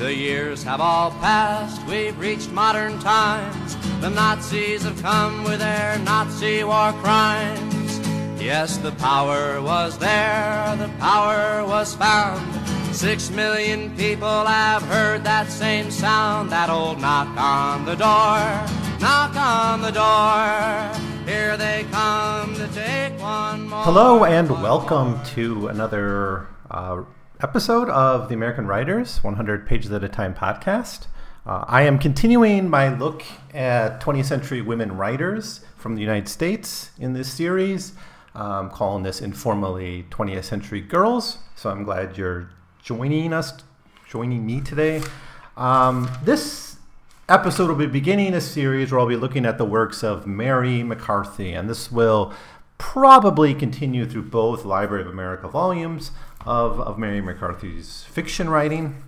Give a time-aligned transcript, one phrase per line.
[0.00, 3.76] The years have all passed, we've reached modern times.
[4.00, 7.98] The Nazis have come with their Nazi war crimes.
[8.40, 12.40] Yes, the power was there, the power was found.
[12.96, 18.40] Six million people have heard that same sound, that old knock on the door,
[19.00, 21.26] knock on the door.
[21.26, 23.84] Here they come to take one more.
[23.84, 27.02] Hello and welcome to another uh,
[27.42, 31.06] episode of the American Writers 100 Pages at a Time podcast.
[31.46, 33.22] Uh, I am continuing my look
[33.54, 37.94] at 20th century women writers from the United States in this series.
[38.34, 41.38] I'm calling this informally 20th Century Girls.
[41.56, 42.50] So I'm glad you're
[42.82, 43.54] joining us,
[44.06, 45.02] joining me today.
[45.56, 46.76] Um, this
[47.28, 50.82] episode will be beginning a series where I'll be looking at the works of Mary
[50.82, 52.34] McCarthy, and this will
[52.76, 56.10] probably continue through both Library of America volumes
[56.46, 59.02] of, of Mary McCarthy's fiction writing.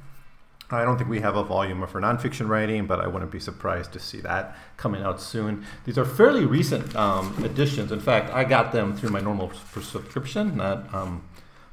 [0.70, 3.40] I don't think we have a volume of her nonfiction writing, but I wouldn't be
[3.40, 5.66] surprised to see that coming out soon.
[5.84, 7.92] These are fairly recent um, editions.
[7.92, 11.24] In fact, I got them through my normal subscription, not um,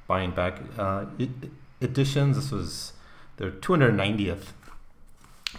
[0.07, 1.05] buying back uh,
[1.81, 2.35] editions.
[2.35, 2.93] This was
[3.37, 4.47] their 290th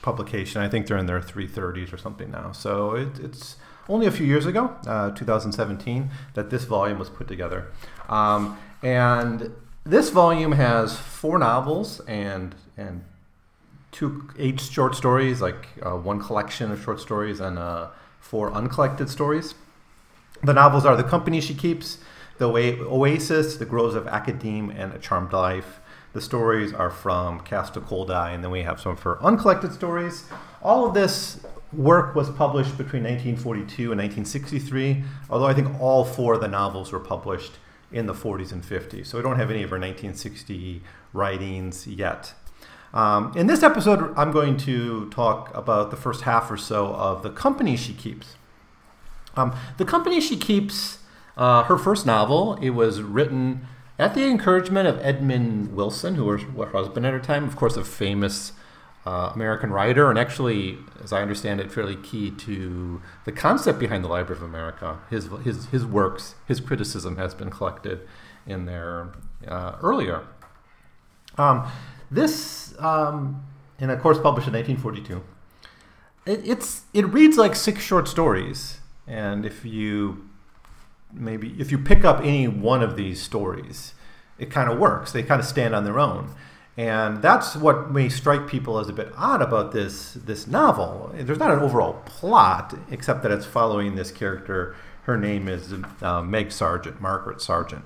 [0.02, 0.60] publication.
[0.60, 2.52] I think they're in their 330s or something now.
[2.52, 3.56] So it, it's
[3.88, 7.68] only a few years ago, uh, 2017, that this volume was put together.
[8.08, 9.52] Um, and
[9.90, 13.04] this volume has four novels and and
[13.90, 17.88] two eight short stories, like uh, one collection of short stories and uh,
[18.20, 19.54] four uncollected stories.
[20.44, 21.98] The novels are The Company She Keeps,
[22.38, 25.80] The Oasis, The Groves of Academe, and A Charmed Life.
[26.12, 29.72] The stories are from Cast a Cold Eye, and then we have some for uncollected
[29.72, 30.24] stories.
[30.62, 36.34] All of this work was published between 1942 and 1963, although I think all four
[36.34, 37.52] of the novels were published
[37.92, 39.06] in the 40s and 50s.
[39.06, 42.34] So we don't have any of her 1960 writings yet.
[42.92, 47.22] Um, in this episode, I'm going to talk about the first half or so of
[47.22, 48.36] The Company She Keeps.
[49.36, 50.98] Um, the Company She Keeps,
[51.36, 53.66] uh, her first novel, it was written
[53.98, 57.76] at the encouragement of Edmund Wilson, who was her husband at her time, of course,
[57.76, 58.52] a famous
[59.06, 64.04] uh, American writer, and actually, as I understand it, fairly key to the concept behind
[64.04, 64.98] the Library of America.
[65.08, 68.06] His his his works, his criticism has been collected
[68.46, 69.12] in there
[69.48, 70.26] uh, earlier.
[71.38, 71.66] Um,
[72.10, 73.44] this, um,
[73.78, 75.22] and of course, published in 1942.
[76.26, 80.28] It, it's it reads like six short stories, and if you
[81.12, 83.94] maybe if you pick up any one of these stories,
[84.38, 85.12] it kind of works.
[85.12, 86.34] They kind of stand on their own.
[86.76, 91.12] And that's what may strike people as a bit odd about this this novel.
[91.14, 94.76] There's not an overall plot, except that it's following this character.
[95.02, 97.84] Her name is uh, Meg Sargent, Margaret Sargent.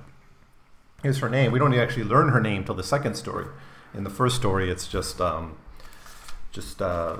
[1.01, 1.51] Here's her name.
[1.51, 3.47] We don't actually learn her name till the second story.
[3.93, 5.57] In the first story, it's just um,
[6.51, 7.17] just uh,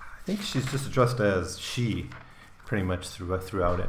[0.00, 2.08] I think she's just addressed as she,
[2.66, 3.88] pretty much throughout it.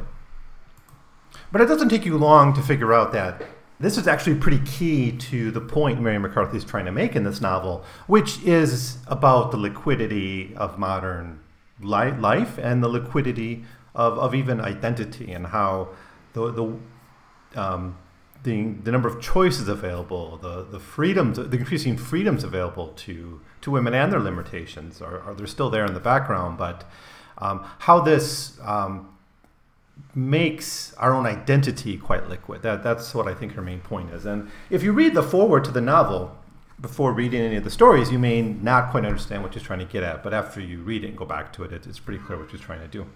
[1.50, 3.42] But it doesn't take you long to figure out that
[3.82, 7.24] this is actually pretty key to the point Mary McCarthy is trying to make in
[7.24, 11.40] this novel, which is about the liquidity of modern
[11.80, 15.88] li- life and the liquidity of, of even identity and how
[16.32, 17.98] the, the, um,
[18.44, 23.70] the, the number of choices available, the, the freedoms, the increasing freedoms available to, to
[23.72, 26.88] women and their limitations are, are they're still there in the background, but
[27.38, 29.11] um, how this um,
[30.14, 32.62] makes our own identity quite liquid.
[32.62, 34.26] That, that's what I think her main point is.
[34.26, 36.36] And if you read the foreword to the novel
[36.80, 39.84] before reading any of the stories, you may not quite understand what she's trying to
[39.84, 40.22] get at.
[40.22, 42.60] But after you read it and go back to it, it's pretty clear what she's
[42.60, 43.06] trying to do.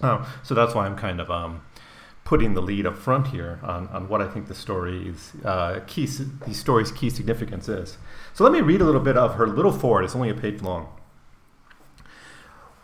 [0.00, 1.62] Uh, so that's why I'm kind of um,
[2.24, 6.06] putting the lead up front here on, on what I think the story's uh, key,
[6.06, 7.98] the story's key significance is.
[8.32, 10.04] So let me read a little bit of her little foreword.
[10.04, 10.88] It's only a page long.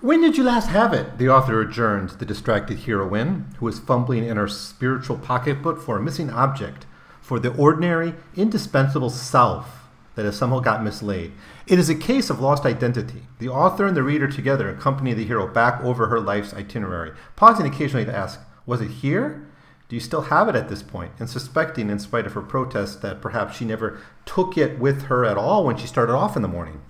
[0.02, 1.18] When did you last have it?
[1.18, 6.02] The author adjourned the distracted heroine, who was fumbling in her spiritual pocketbook for a
[6.02, 6.86] missing object,
[7.20, 11.32] for the ordinary, indispensable self that has somehow got mislaid.
[11.66, 13.24] It is a case of lost identity.
[13.40, 17.66] The author and the reader together accompany the hero back over her life's itinerary, pausing
[17.66, 19.46] occasionally to ask, Was it here?
[19.90, 21.12] Do you still have it at this point?
[21.18, 25.26] And suspecting, in spite of her protests, that perhaps she never took it with her
[25.26, 26.80] at all when she started off in the morning.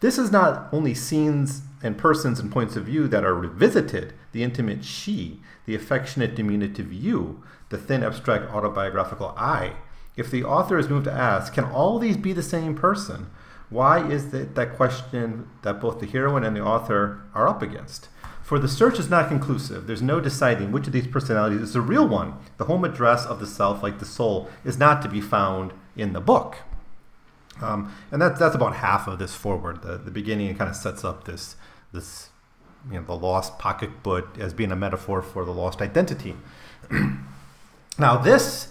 [0.00, 4.42] This is not only scenes and persons and points of view that are revisited, the
[4.42, 9.74] intimate she, the affectionate diminutive you, the thin abstract autobiographical I.
[10.16, 13.30] If the author is moved to ask, can all these be the same person?
[13.70, 18.08] Why is it that question that both the heroine and the author are up against?
[18.42, 19.86] For the search is not conclusive.
[19.86, 22.34] There's no deciding which of these personalities is the real one.
[22.56, 26.12] The home address of the self, like the soul, is not to be found in
[26.12, 26.56] the book.
[27.62, 29.82] Um, and that's that's about half of this forward.
[29.82, 31.56] The, the beginning kind of sets up this
[31.92, 32.30] this
[32.88, 36.34] you know the lost pocketbook as being a metaphor for the lost identity.
[37.98, 38.68] now this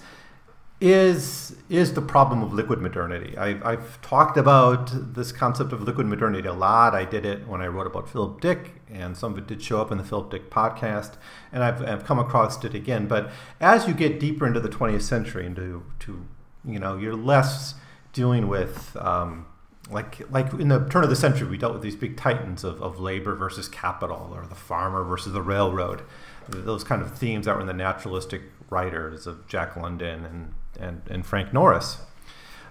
[0.81, 3.37] is is the problem of liquid modernity.
[3.37, 6.95] I've, I've talked about this concept of liquid modernity a lot.
[6.95, 9.81] I did it when I wrote about Philip Dick, and some of it did show
[9.81, 11.15] up in the Philip Dick podcast,
[11.51, 13.07] and I've, I've come across it again.
[13.07, 13.29] But
[13.59, 16.25] as you get deeper into the 20th century, into to
[16.65, 17.75] you know, you're less
[18.13, 19.45] dealing with um,
[19.91, 22.81] like like in the turn of the century, we dealt with these big titans of,
[22.81, 26.03] of labor versus capital, or the farmer versus the railroad.
[26.47, 31.01] Those kind of themes that were in the naturalistic writers of Jack London and and,
[31.09, 31.97] and Frank Norris.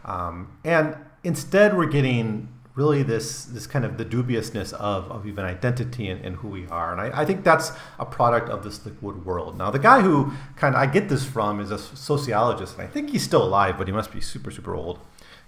[0.05, 5.45] Um, and instead, we're getting really this this kind of the dubiousness of, of even
[5.45, 6.93] identity and, and who we are.
[6.93, 9.59] And I, I, think that's a product of this liquid world.
[9.59, 12.87] Now, the guy who kind of I get this from is a sociologist, and I
[12.87, 15.01] think he's still alive, but he must be super, super old.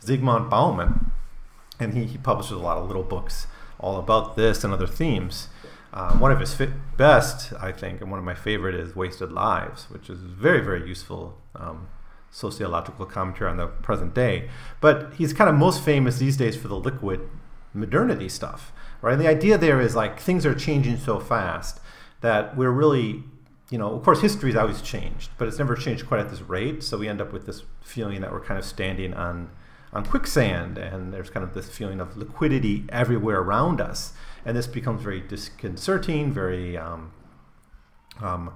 [0.02, 1.12] Zygmunt Bauman.
[1.80, 3.46] And he, he publishes a lot of little books
[3.78, 5.48] all about this and other themes.
[5.92, 9.32] Uh, one of his fit best, I think, and one of my favorite is Wasted
[9.32, 11.88] Lives, which is very, very useful um,
[12.30, 14.48] sociological commentary on the present day.
[14.80, 17.28] But he's kind of most famous these days for the liquid
[17.74, 18.72] modernity stuff,
[19.02, 19.12] right?
[19.12, 21.80] And the idea there is like things are changing so fast
[22.20, 23.24] that we're really,
[23.70, 26.84] you know, of course, history's always changed, but it's never changed quite at this rate.
[26.84, 29.50] So we end up with this feeling that we're kind of standing on
[29.92, 34.12] on quicksand, and there's kind of this feeling of liquidity everywhere around us,
[34.44, 37.12] and this becomes very disconcerting, very um,
[38.22, 38.52] um,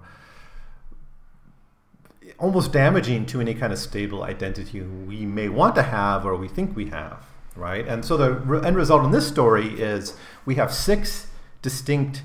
[2.39, 6.49] almost damaging to any kind of stable identity we may want to have or we
[6.49, 7.25] think we have,
[7.57, 7.87] right?
[7.87, 11.29] And so the end result in this story is we have six
[11.63, 12.23] distinct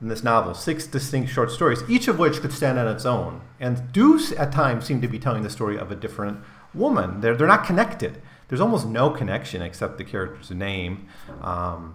[0.00, 3.42] in this novel, six distinct short stories, each of which could stand on its own,
[3.60, 6.38] and do at times seem to be telling the story of a different
[6.72, 7.20] woman.
[7.20, 8.20] They're, they're not connected.
[8.50, 11.06] There's almost no connection except the character's name.
[11.40, 11.94] Um,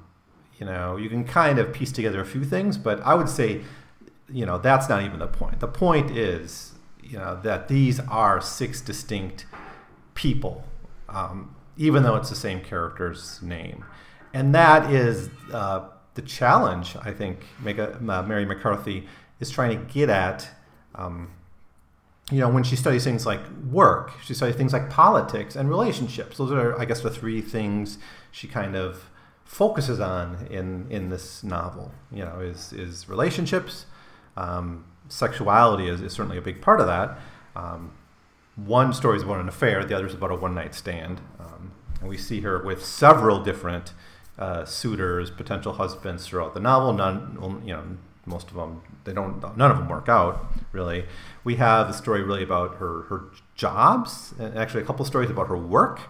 [0.58, 3.62] you know, you can kind of piece together a few things, but I would say,
[4.32, 5.60] you know, that's not even the point.
[5.60, 6.72] The point is
[7.04, 9.46] you know that these are six distinct
[10.14, 10.64] people,
[11.10, 13.84] um, even though it's the same character's name,
[14.34, 16.96] and that is uh, the challenge.
[17.02, 19.08] I think uh, Mary McCarthy
[19.42, 20.50] is trying to get at.
[20.96, 21.32] Um,
[22.32, 26.38] you know, when she studies things like work, she studies things like politics and relationships.
[26.38, 27.98] Those are, I guess, the three things
[28.32, 29.10] she kind of
[29.44, 31.92] focuses on in in this novel.
[32.12, 33.86] You know, is is relationships,
[34.38, 37.18] um, sexuality is, is certainly a big part of that.
[37.56, 37.92] Um,
[38.56, 41.22] one story is about an affair, the other is about a one night stand.
[41.40, 43.94] Um, and we see her with several different
[44.38, 46.94] uh, suitors, potential husbands throughout the novel.
[46.94, 47.84] None, you know,
[48.26, 51.06] most of them, they don't, none of them work out really.
[51.44, 53.26] We have a story really about her, her
[53.56, 56.02] jobs, and actually a couple stories about her work.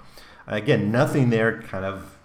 [0.48, 2.18] Again, nothing there kind of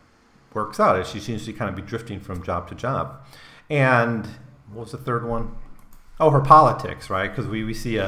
[0.54, 1.06] works out.
[1.06, 3.24] She seems to kind of be drifting from job to job.
[3.68, 4.26] And
[4.72, 5.54] what was the third one?
[6.18, 7.28] Oh, her politics, right?
[7.28, 8.06] Because we, we see a,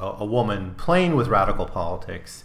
[0.00, 2.44] a, a, woman playing with radical politics,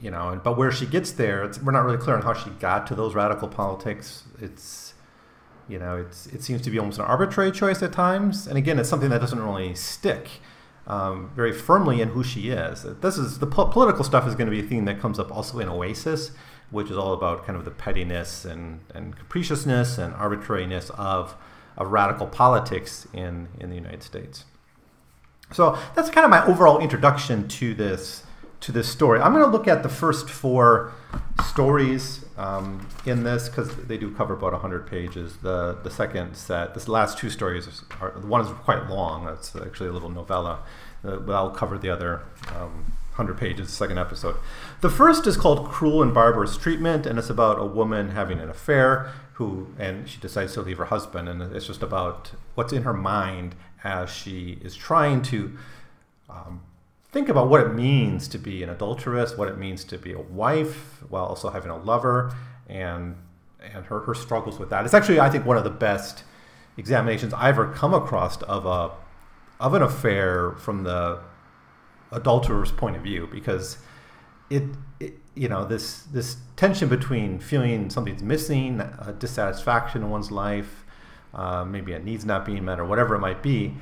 [0.00, 2.86] you know, but where she gets there, we're not really clear on how she got
[2.86, 4.24] to those radical politics.
[4.40, 4.91] It's,
[5.72, 8.46] you know, it's, it seems to be almost an arbitrary choice at times.
[8.46, 10.28] And again, it's something that doesn't really stick
[10.86, 12.84] um, very firmly in who she is.
[13.00, 15.34] This is the po- political stuff is going to be a theme that comes up
[15.34, 16.32] also in Oasis,
[16.70, 21.34] which is all about kind of the pettiness and, and capriciousness and arbitrariness of
[21.76, 24.44] of radical politics in, in the United States.
[25.52, 28.24] So that's kind of my overall introduction to this
[28.62, 29.20] to this story.
[29.20, 30.92] I'm going to look at the first four
[31.46, 35.36] stories um, in this because they do cover about 100 pages.
[35.38, 39.28] The the second set, this last two stories, are, the one is quite long.
[39.28, 40.60] It's actually a little novella.
[41.04, 44.36] Uh, but I'll cover the other um, 100 pages, second episode.
[44.80, 48.48] The first is called Cruel and Barbarous Treatment, and it's about a woman having an
[48.48, 52.82] affair who and she decides to leave her husband and it's just about what's in
[52.82, 55.56] her mind as she is trying to
[56.28, 56.62] um,
[57.12, 60.20] think about what it means to be an adulteress what it means to be a
[60.20, 62.34] wife while also having a lover
[62.68, 63.16] and
[63.60, 64.84] and her, her struggles with that.
[64.84, 66.24] It's actually i think one of the best
[66.76, 68.90] examinations i've ever come across of a
[69.60, 71.20] of an affair from the
[72.10, 73.78] adulterer's point of view because
[74.50, 74.64] it,
[75.00, 80.84] it, you know this this tension between feeling something's missing, a dissatisfaction in one's life,
[81.32, 83.74] uh, maybe a needs not being met or whatever it might be,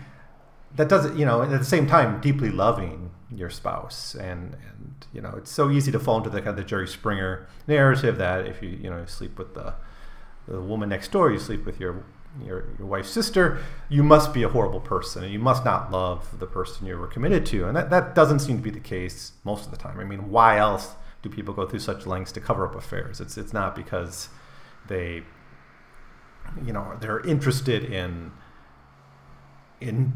[0.76, 5.20] that doesn't you know at the same time deeply loving your spouse and and you
[5.20, 8.46] know it's so easy to fall into the kind of the Jerry Springer narrative that
[8.46, 9.74] if you you know sleep with the
[10.50, 12.04] the woman next door, you sleep with your
[12.44, 13.58] your, your wife's sister,
[13.88, 17.08] you must be a horrible person and you must not love the person you were
[17.08, 17.66] committed to.
[17.66, 19.98] And that, that doesn't seem to be the case most of the time.
[19.98, 23.20] I mean, why else do people go through such lengths to cover up affairs?
[23.20, 24.28] It's it's not because
[24.86, 25.22] they,
[26.64, 28.32] you know, they're interested in
[29.80, 30.12] in.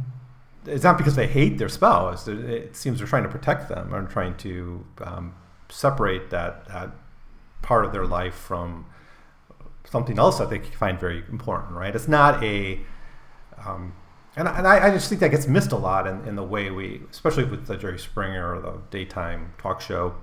[0.67, 2.27] It's not because they hate their spouse.
[2.29, 5.35] It seems they're trying to protect them and trying to um,
[5.69, 6.91] separate that, that
[7.63, 8.87] part of their life from
[9.91, 11.73] something else that they find very important.
[11.73, 11.95] Right?
[11.95, 12.81] It's not a
[13.65, 13.95] um,
[14.37, 16.71] and, and I, I, just think that gets missed a lot in, in the way
[16.71, 20.15] we, especially with the Jerry Springer or the daytime talk show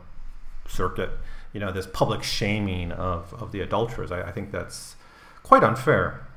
[0.68, 1.12] circuit,
[1.54, 4.12] you know, this public shaming of, of the adulterers.
[4.12, 4.96] I, I think that's
[5.44, 6.28] quite unfair.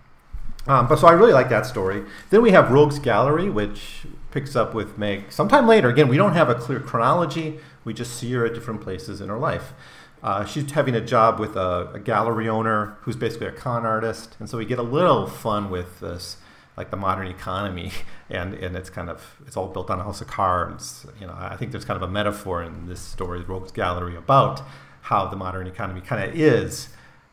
[0.66, 2.04] Um, but so I really like that story.
[2.30, 5.88] Then we have Rogues Gallery, which picks up with Meg sometime later.
[5.88, 7.58] Again, we don't have a clear chronology.
[7.84, 9.74] We just see her at different places in her life.
[10.22, 14.36] Uh, she's having a job with a, a, gallery owner who's basically a con artist,
[14.40, 16.38] and so we get a little fun with this
[16.78, 17.92] like the modern economy,
[18.30, 21.06] and and it's kind of it's all built on a house of cards.
[21.20, 24.62] You know, I think there's kind of a metaphor in this story, Rogues Gallery, about
[25.02, 26.88] how the modern economy kind of is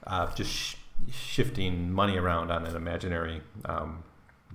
[0.06, 0.76] uh, just
[1.12, 4.04] shifting money around on an imaginary um,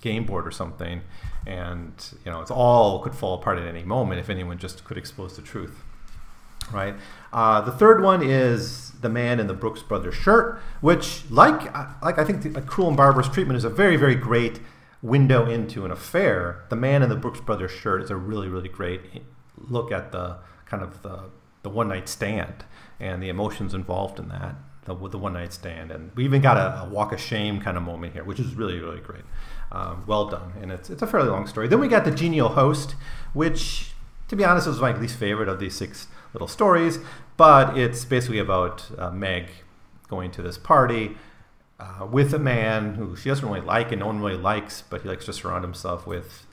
[0.00, 1.03] game board or something,
[1.47, 1.93] and
[2.25, 5.37] you know, it's all could fall apart at any moment if anyone just could expose
[5.37, 5.83] the truth.
[6.73, 6.97] Right.
[7.33, 11.73] Uh, the third one is the man in the Brooks Brothers shirt, which, like,
[12.03, 14.59] like I think, the, Cruel and Barbarous Treatment is a very, very great
[15.03, 18.69] window into an affair, the man in the Brooks Brothers shirt is a really, really
[18.69, 19.00] great
[19.57, 21.25] look at the kind of the,
[21.62, 22.65] the one night stand
[22.99, 25.90] and the emotions involved in that, the, the one night stand.
[25.90, 28.55] And we even got a, a, walk of shame kind of moment here, which is
[28.55, 29.25] really, really great.
[29.73, 30.52] Um, well done.
[30.61, 31.69] And it's, it's a fairly long story.
[31.69, 32.95] Then we got the genial host,
[33.35, 33.90] which,
[34.28, 36.99] to be honest, was my least favorite of these six little stories,
[37.37, 39.49] but it's basically about uh, Meg
[40.09, 41.16] going to this party
[41.78, 45.02] uh, with a man who she doesn't really like and no one really likes, but
[45.02, 46.47] he likes to surround himself with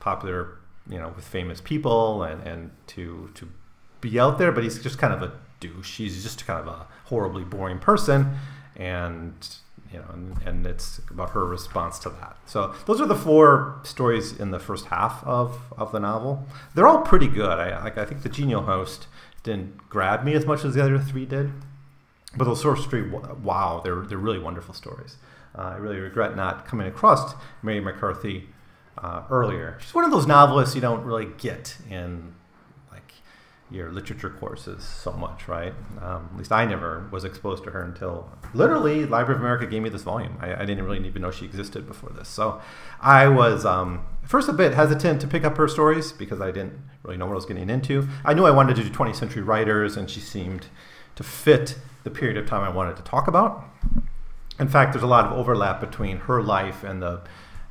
[0.00, 0.58] popular,
[0.88, 3.48] you know, with famous people and, and to to
[4.00, 4.52] be out there.
[4.52, 5.32] But he's just kind of a
[5.62, 5.96] douche.
[5.98, 8.36] He's just kind of a horribly boring person,
[8.76, 9.32] and
[9.92, 12.36] you know, and, and it's about her response to that.
[12.46, 16.46] So those are the four stories in the first half of, of the novel.
[16.74, 17.58] They're all pretty good.
[17.58, 17.98] I like.
[17.98, 19.06] I think the genial host
[19.42, 21.52] didn't grab me as much as the other three did.
[22.36, 23.10] But those Source Street,
[23.42, 25.16] wow, they're, they're really wonderful stories.
[25.54, 28.48] Uh, I really regret not coming across Mary McCarthy
[28.96, 29.76] uh, earlier.
[29.80, 32.32] She's one of those novelists you don't really get in
[33.72, 35.72] your literature courses so much, right?
[36.00, 39.82] Um, at least I never was exposed to her until literally Library of America gave
[39.82, 40.36] me this volume.
[40.40, 42.28] I, I didn't really even know she existed before this.
[42.28, 42.60] So
[43.00, 46.74] I was um, first a bit hesitant to pick up her stories because I didn't
[47.02, 48.08] really know what I was getting into.
[48.24, 50.66] I knew I wanted to do 20th century writers, and she seemed
[51.16, 53.64] to fit the period of time I wanted to talk about.
[54.58, 57.22] In fact, there's a lot of overlap between her life and the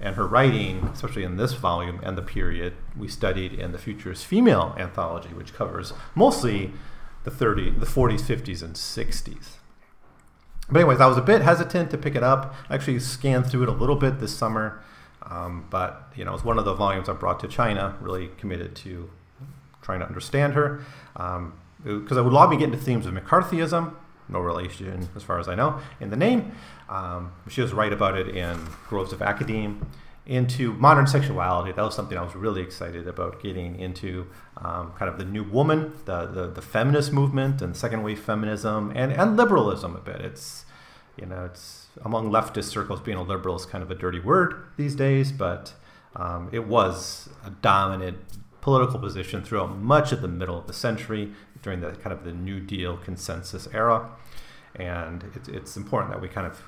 [0.01, 4.25] and her writing, especially in this volume, and the period we studied in the Futurist
[4.25, 6.73] Female anthology, which covers mostly
[7.23, 9.57] the 30, the 40s, 50s, and 60s.
[10.67, 12.55] But anyways, I was a bit hesitant to pick it up.
[12.69, 14.81] I actually scanned through it a little bit this summer,
[15.23, 17.95] um, but you know, it's one of the volumes I brought to China.
[18.01, 19.09] Really committed to
[19.81, 21.37] trying to understand her, because
[22.11, 23.93] um, it would love to get into themes of McCarthyism,
[24.31, 26.51] no relation as far as I know in the name.
[26.89, 28.57] Um, she was right about it in
[28.87, 29.85] Groves of Academe.
[30.27, 34.27] Into modern sexuality, that was something I was really excited about getting into.
[34.55, 38.91] Um, kind of the new woman, the, the, the feminist movement, and second wave feminism,
[38.95, 40.21] and, and liberalism a bit.
[40.21, 40.65] It's
[41.17, 44.63] you know it's among leftist circles being a liberal is kind of a dirty word
[44.77, 45.73] these days, but
[46.15, 48.19] um, it was a dominant
[48.61, 52.31] political position throughout much of the middle of the century during the kind of the
[52.31, 54.09] New Deal consensus era.
[54.75, 56.61] And it, it's important that we kind of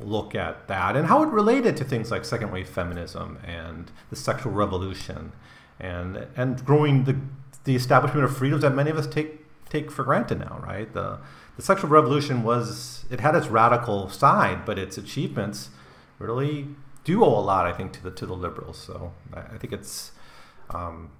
[0.00, 4.16] look at that and how it related to things like second wave feminism and the
[4.16, 5.32] sexual revolution
[5.78, 7.16] and and growing the
[7.64, 10.92] the establishment of freedoms that many of us take take for granted now, right?
[10.92, 11.18] The
[11.56, 15.70] the sexual revolution was it had its radical side, but its achievements
[16.18, 16.68] really
[17.04, 18.78] do owe a lot, I think, to the to the liberals.
[18.78, 20.12] So I, I think it's
[20.70, 21.10] um,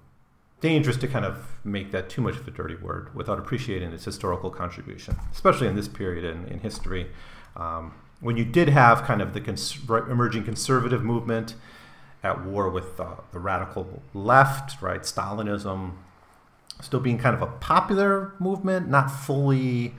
[0.59, 4.05] dangerous to kind of make that too much of a dirty word without appreciating its
[4.05, 7.07] historical contribution, especially in this period in, in history.
[7.55, 11.55] Um, when you did have kind of the cons- emerging conservative movement
[12.23, 15.01] at war with uh, the radical left, right?
[15.01, 15.93] Stalinism
[16.81, 19.93] still being kind of a popular movement, not fully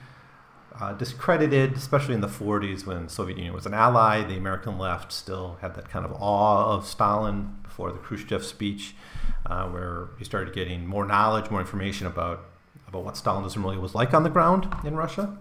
[0.80, 4.22] uh, discredited, especially in the 40s when Soviet Union was an ally.
[4.22, 8.94] The American left still had that kind of awe of Stalin before the Khrushchev speech
[9.48, 12.44] uh, where he started getting more knowledge, more information about
[12.86, 15.36] about what Stalinism really was like on the ground in Russia.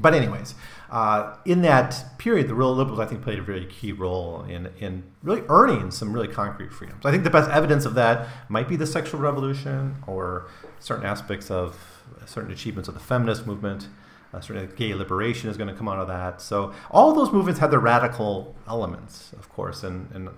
[0.00, 0.54] But anyways,
[0.90, 4.70] uh, in that period, the real liberals, I think, played a very key role in,
[4.78, 7.04] in really earning some really concrete freedoms.
[7.04, 10.46] I think the best evidence of that might be the sexual revolution or
[10.78, 13.88] certain aspects of certain achievements of the feminist movement.
[14.32, 14.40] Uh,
[14.76, 16.42] gay liberation is going to come out of that.
[16.42, 20.28] So, all those movements had their radical elements, of course, and, and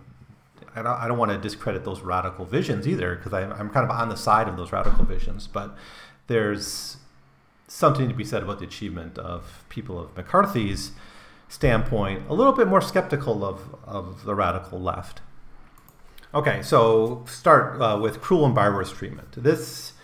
[0.75, 3.91] I don't, I don't want to discredit those radical visions either, because I'm kind of
[3.91, 5.47] on the side of those radical visions.
[5.47, 5.77] But
[6.27, 6.97] there's
[7.67, 10.93] something to be said about the achievement of people of McCarthy's
[11.49, 15.21] standpoint, a little bit more skeptical of, of the radical left.
[16.33, 19.33] Okay, so start uh, with cruel and barbarous treatment.
[19.37, 19.95] This,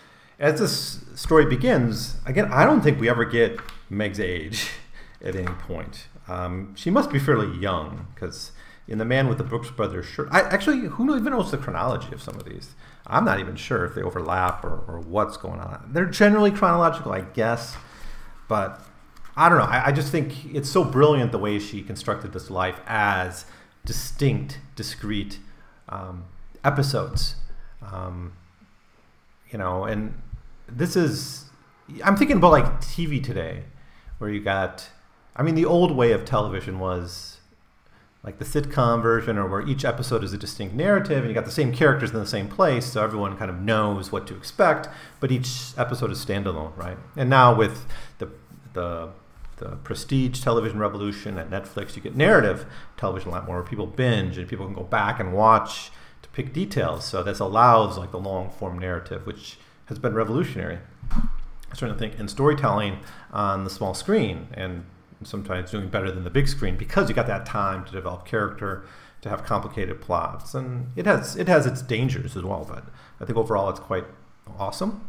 [0.40, 4.70] as this story begins, again, I don't think we ever get Meg's age
[5.22, 6.08] at any point.
[6.26, 8.50] Um, she must be fairly young because
[8.88, 12.12] in the Man with the Brooks Brothers shirt, I actually who even knows the chronology
[12.12, 12.74] of some of these.
[13.06, 15.90] I'm not even sure if they overlap or, or what's going on.
[15.92, 17.76] They're generally chronological, I guess,
[18.48, 18.80] but
[19.36, 19.64] I don't know.
[19.64, 23.44] I, I, just think it's so brilliant the way she constructed this life as
[23.84, 25.38] distinct, discrete
[25.88, 26.24] um,
[26.64, 27.36] episodes.
[27.82, 28.32] Um,
[29.50, 30.20] you know, and
[30.68, 31.44] this is,
[32.02, 33.64] I'm thinking about like TV today,
[34.18, 34.88] where you got,
[35.36, 37.38] I mean, the old way of television was
[38.26, 41.44] like the sitcom version or where each episode is a distinct narrative and you got
[41.44, 44.88] the same characters in the same place so everyone kind of knows what to expect
[45.20, 46.98] but each episode is standalone right?
[47.16, 47.86] And now with
[48.18, 48.28] the
[48.72, 49.10] the
[49.58, 52.66] the prestige television revolution at Netflix you get narrative
[52.96, 56.28] television a lot more where people binge and people can go back and watch to
[56.30, 57.04] pick details.
[57.04, 59.56] So this allows like the long form narrative which
[59.86, 60.80] has been revolutionary.
[61.12, 62.98] I certainly think in storytelling
[63.32, 64.84] on the small screen and
[65.22, 68.84] sometimes doing better than the big screen because you got that time to develop character,
[69.22, 72.66] to have complicated plots, and it has it has its dangers as well.
[72.68, 72.84] But
[73.20, 74.04] I think overall it's quite
[74.58, 75.08] awesome.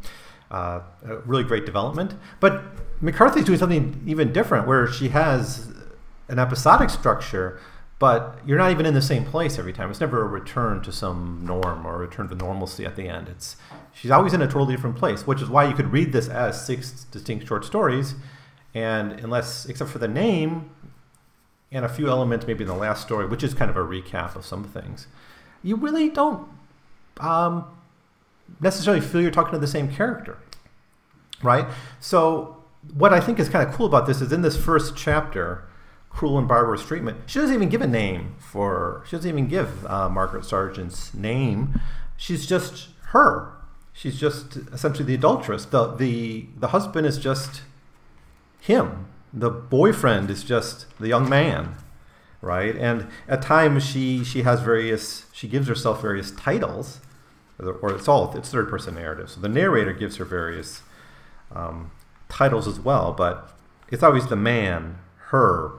[0.49, 0.79] Uh,
[1.25, 2.13] really great development.
[2.39, 2.63] But
[3.01, 5.73] McCarthy's doing something even different, where she has
[6.29, 7.59] an episodic structure,
[7.99, 9.89] but you're not even in the same place every time.
[9.89, 13.27] It's never a return to some norm or a return to normalcy at the end.
[13.27, 13.57] It's
[13.93, 16.65] she's always in a totally different place, which is why you could read this as
[16.65, 18.15] six distinct short stories
[18.77, 20.69] and unless, except for the name
[21.71, 24.35] and a few elements maybe in the last story, which is kind of a recap
[24.35, 25.07] of some things,
[25.63, 26.47] you really don't
[27.19, 27.65] um,
[28.59, 30.37] necessarily feel you're talking to the same character,
[31.41, 31.65] right?
[31.99, 32.57] So
[32.93, 35.67] what I think is kind of cool about this is in this first chapter,
[36.11, 37.21] cruel and barbarous treatment.
[37.25, 39.03] She doesn't even give a name for.
[39.07, 41.81] She doesn't even give uh, Margaret Sargent's name.
[42.15, 43.53] She's just her.
[43.91, 45.65] She's just essentially the adulteress.
[45.65, 47.61] the the The husband is just
[48.67, 49.07] him.
[49.33, 51.75] The boyfriend is just the young man,
[52.41, 52.75] right?
[52.75, 56.99] And at times she she has various she gives herself various titles,
[57.59, 59.29] or it's all it's third person narrative.
[59.29, 60.81] So the narrator gives her various
[61.53, 61.91] um,
[62.29, 63.53] titles as well, but
[63.89, 64.97] it's always the man,
[65.31, 65.71] her,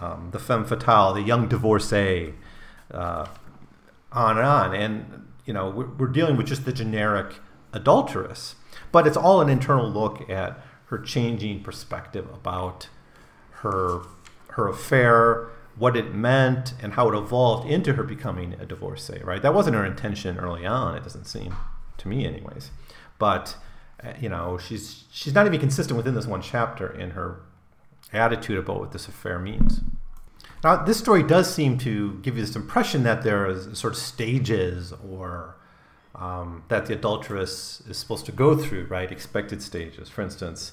[0.00, 2.34] um, the femme fatale, the young divorcee,
[2.92, 3.26] uh,
[4.12, 4.74] on and on.
[4.74, 7.40] And you know we're, we're dealing with just the generic
[7.72, 8.54] adulteress,
[8.92, 12.88] but it's all an internal look at her changing perspective about
[13.62, 14.02] her
[14.50, 19.20] her affair, what it meant, and how it evolved into her becoming a divorcee.
[19.22, 19.42] Right?
[19.42, 20.96] That wasn't her intention early on.
[20.96, 21.54] It doesn't seem
[21.98, 22.70] to me, anyways.
[23.18, 23.56] But
[24.02, 27.40] uh, you know, she's she's not even consistent within this one chapter in her
[28.12, 29.80] attitude about what this affair means.
[30.62, 33.98] Now, this story does seem to give you this impression that there is sort of
[33.98, 35.55] stages or
[36.16, 39.12] um, that the adulteress is supposed to go through, right?
[39.12, 40.08] Expected stages.
[40.08, 40.72] For instance,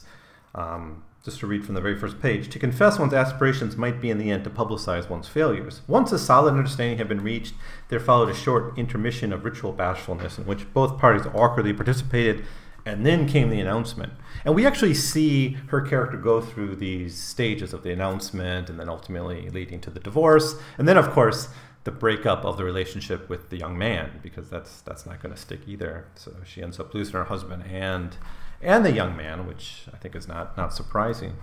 [0.55, 4.09] um, just to read from the very first page, to confess one's aspirations might be
[4.09, 5.81] in the end to publicize one's failures.
[5.87, 7.53] Once a solid understanding had been reached,
[7.89, 12.45] there followed a short intermission of ritual bashfulness in which both parties awkwardly participated,
[12.85, 14.11] and then came the announcement.
[14.43, 18.89] And we actually see her character go through these stages of the announcement and then
[18.89, 20.55] ultimately leading to the divorce.
[20.77, 21.47] And then, of course,
[21.83, 25.39] the breakup of the relationship with the young man because that's that's not going to
[25.39, 26.07] stick either.
[26.15, 28.15] So she ends up losing her husband and
[28.61, 31.35] and the young man, which I think is not not surprising.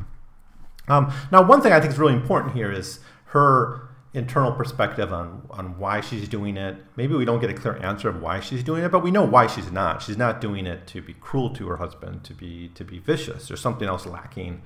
[0.88, 5.46] Um, now, one thing I think is really important here is her internal perspective on
[5.50, 6.76] on why she's doing it.
[6.96, 9.24] Maybe we don't get a clear answer of why she's doing it, but we know
[9.24, 10.02] why she's not.
[10.02, 13.48] She's not doing it to be cruel to her husband, to be to be vicious.
[13.48, 14.62] There's something else lacking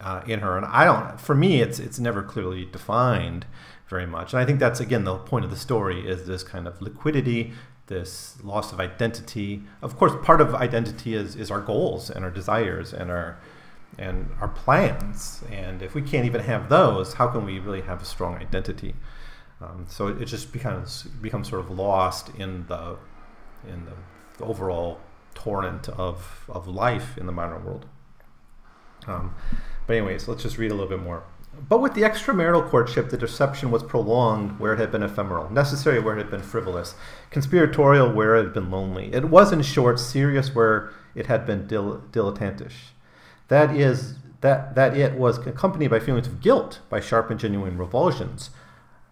[0.00, 1.20] uh, in her, and I don't.
[1.20, 3.46] For me, it's it's never clearly defined
[3.88, 4.32] very much.
[4.32, 7.52] And I think that's again the point of the story is this kind of liquidity,
[7.86, 9.62] this loss of identity.
[9.82, 13.38] Of course, part of identity is is our goals and our desires and our
[13.98, 15.42] and our plans.
[15.50, 18.94] And if we can't even have those, how can we really have a strong identity?
[19.60, 22.96] Um, so it, just becomes becomes sort of lost in the
[23.66, 23.92] in the,
[24.42, 24.98] overall
[25.34, 27.86] torrent of of life in the modern world.
[29.06, 29.34] Um,
[29.86, 31.22] but anyways, let's just read a little bit more.
[31.68, 36.00] But with the extramarital courtship, the deception was prolonged where it had been ephemeral, necessary
[36.00, 36.94] where it had been frivolous,
[37.30, 39.12] conspiratorial where it had been lonely.
[39.12, 42.92] It was, in short, serious where it had been dil- dilettantish.
[43.48, 47.76] That is, that, that it was accompanied by feelings of guilt, by sharp and genuine
[47.76, 48.50] revulsions,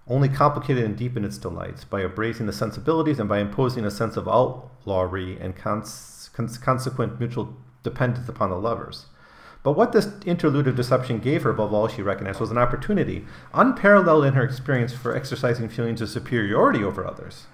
[0.09, 4.17] only complicated and deepened its delights by abrasing the sensibilities and by imposing a sense
[4.17, 9.07] of outlawry and cons- cons- consequent mutual dependence upon the lovers.
[9.63, 13.27] But what this interlude of deception gave her, above all, she recognized, was an opportunity,
[13.53, 17.47] unparalleled in her experience, for exercising feelings of superiority over others.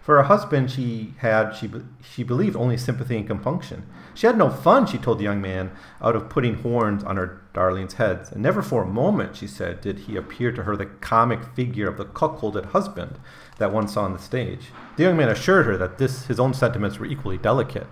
[0.00, 1.68] For her husband, she had, she,
[2.00, 3.84] she believed, only sympathy and compunction.
[4.14, 7.42] She had no fun, she told the young man, out of putting horns on her
[7.52, 8.30] darling's heads.
[8.30, 11.88] And never for a moment, she said, did he appear to her the comic figure
[11.88, 13.18] of the cuckolded husband
[13.58, 14.70] that one saw on the stage.
[14.96, 17.88] The young man assured her that this, his own sentiments were equally delicate,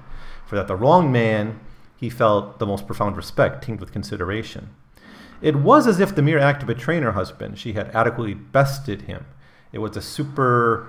[0.46, 1.58] for that the wrong man
[1.96, 4.70] he felt the most profound respect, tinged with consideration.
[5.40, 9.02] It was as if the mere act of betraying her husband, she had adequately bested
[9.02, 9.26] him.
[9.72, 10.88] It was a super,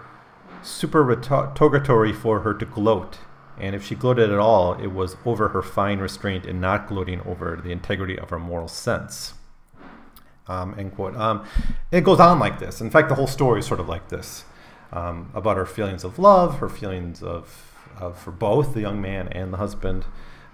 [0.63, 3.19] super supererogatory for her to gloat.
[3.57, 7.21] And if she gloated at all, it was over her fine restraint and not gloating
[7.21, 9.33] over the integrity of her moral sense.
[10.47, 11.15] Um, end quote.
[11.15, 11.45] Um,
[11.91, 12.81] it goes on like this.
[12.81, 14.45] In fact, the whole story is sort of like this
[14.91, 19.27] um, about her feelings of love, her feelings of, of for both the young man
[19.29, 20.05] and the husband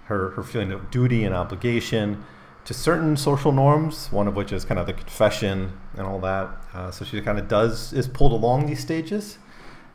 [0.04, 2.24] her, her feeling of duty and obligation
[2.64, 6.48] to certain social norms, one of which is kind of the confession and all that.
[6.72, 9.38] Uh, so she kind of does is pulled along these stages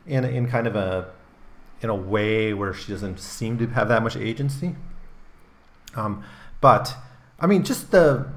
[0.06, 1.10] in in kind of a
[1.80, 4.74] in a way where she doesn't seem to have that much agency.
[5.94, 6.24] Um,
[6.60, 6.94] but
[7.40, 8.28] I mean, just the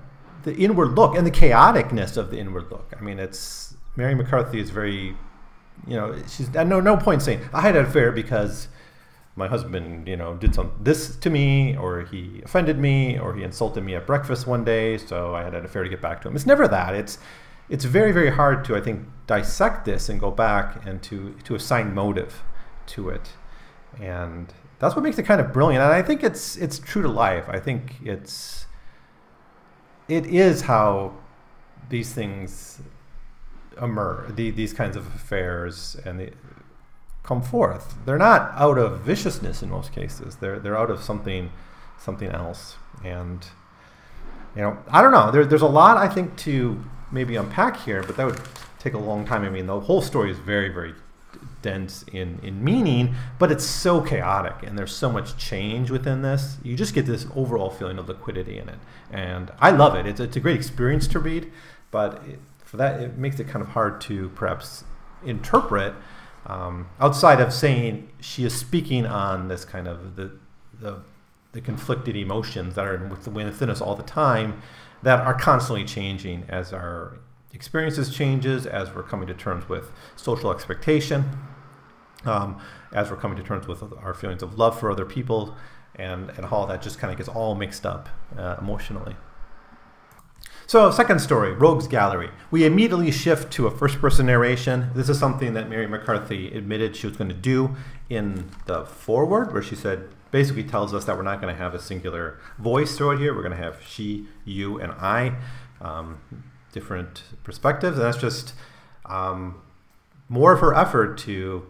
[0.44, 2.94] the inward look and the chaoticness of the inward look.
[2.98, 5.16] I mean, it's Mary McCarthy is very,
[5.88, 8.68] you know, she's at no no point saying I had an affair because
[9.36, 13.44] my husband, you know, did some this to me, or he offended me, or he
[13.44, 16.28] insulted me at breakfast one day, so I had an affair to get back to
[16.28, 16.36] him.
[16.36, 16.94] It's never that.
[16.96, 17.18] It's
[17.70, 21.56] it's very very hard to I think dissect this and go back and to to
[21.56, 22.44] assign motive
[22.88, 23.30] to it,
[24.00, 25.84] and that's what makes it kind of brilliant.
[25.84, 27.46] And I think it's it's true to life.
[27.48, 28.66] I think it's
[30.10, 31.14] it is how
[31.90, 32.82] these things
[33.82, 36.32] emerge, the, these kinds of affairs and the
[37.24, 37.96] come forth.
[38.06, 40.38] They're not out of viciousness in most cases.
[40.38, 41.52] They're they're out of something
[42.00, 42.76] something else.
[43.04, 43.46] And
[44.56, 45.32] you know, I don't know.
[45.32, 48.42] There, there's a lot I think to maybe unpack here, but that would
[48.80, 49.44] take a long time.
[49.44, 50.94] I mean, the whole story is very very
[51.62, 56.58] dense in in meaning, but it's so chaotic and there's so much change within this.
[56.64, 58.80] You just get this overall feeling of liquidity in it,
[59.12, 60.06] and I love it.
[60.08, 61.52] It's it's a great experience to read,
[61.92, 64.84] but it, for that it makes it kind of hard to perhaps
[65.24, 65.94] interpret
[66.46, 70.32] um, outside of saying she is speaking on this kind of the,
[70.80, 71.02] the,
[71.52, 74.62] the conflicted emotions that are with the win within us all the time
[75.04, 77.20] that are constantly changing as our
[77.54, 81.26] experiences changes as we're coming to terms with social expectation
[82.26, 82.60] um,
[82.94, 85.56] as we're coming to terms with our feelings of love for other people
[85.96, 89.16] and, and all that just kind of gets all mixed up uh, emotionally
[90.72, 92.30] so, second story, Rogues Gallery.
[92.50, 94.90] We immediately shift to a first person narration.
[94.96, 97.76] This is something that Mary McCarthy admitted she was going to do
[98.10, 101.74] in the foreword, where she said, basically tells us that we're not going to have
[101.74, 103.36] a singular voice throughout here.
[103.36, 105.36] We're going to have she, you, and I,
[105.82, 106.22] um,
[106.72, 107.98] different perspectives.
[107.98, 108.54] And that's just
[109.08, 109.62] um,
[110.30, 111.68] more of her effort to,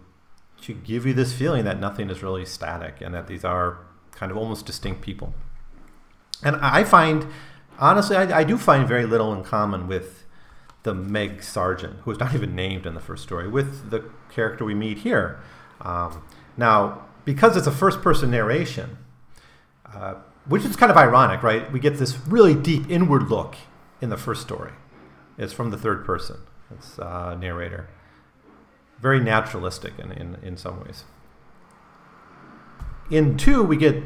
[0.61, 3.79] to give you this feeling that nothing is really static and that these are
[4.11, 5.33] kind of almost distinct people.
[6.43, 7.25] And I find
[7.81, 10.23] honestly, I, I, do find very little in common with
[10.83, 14.63] the Meg Sargent, who is not even named in the first story, with the character
[14.63, 15.39] we meet here.
[15.81, 16.23] Um,
[16.55, 18.97] now, because it's a first person narration,
[19.93, 20.15] uh,
[20.45, 21.71] which is kind of ironic, right?
[21.71, 23.55] We get this really deep inward look
[23.99, 24.71] in the first story.
[25.37, 26.37] It's from the third person,
[26.71, 27.89] it's uh, narrator.
[28.99, 31.05] Very naturalistic in, in, in some ways.
[33.09, 34.03] In two, we get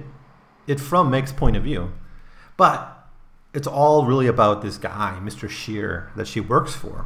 [0.67, 1.91] it from Meg's point of view.
[2.57, 2.94] But
[3.55, 5.49] it's all really about this guy, Mr.
[5.49, 7.05] Sheer, that she works for.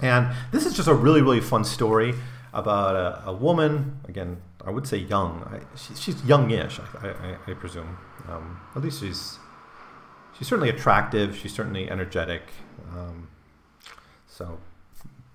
[0.00, 2.14] And this is just a really, really fun story
[2.52, 5.42] about a, a woman, again, I would say young.
[5.50, 7.98] I, she, she's youngish, I, I, I presume.
[8.28, 9.38] Um, at least she's
[10.36, 11.36] she's certainly attractive.
[11.36, 12.42] She's certainly energetic.
[12.92, 13.28] Um,
[14.26, 14.58] so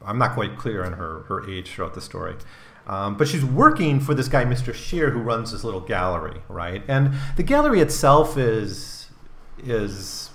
[0.03, 2.35] I'm not quite clear on her, her age throughout the story.
[2.85, 4.73] Um, but she's working for this guy, Mr.
[4.73, 6.83] Sheer, who runs this little gallery, right?
[6.87, 9.02] And the gallery itself is
[9.57, 10.29] is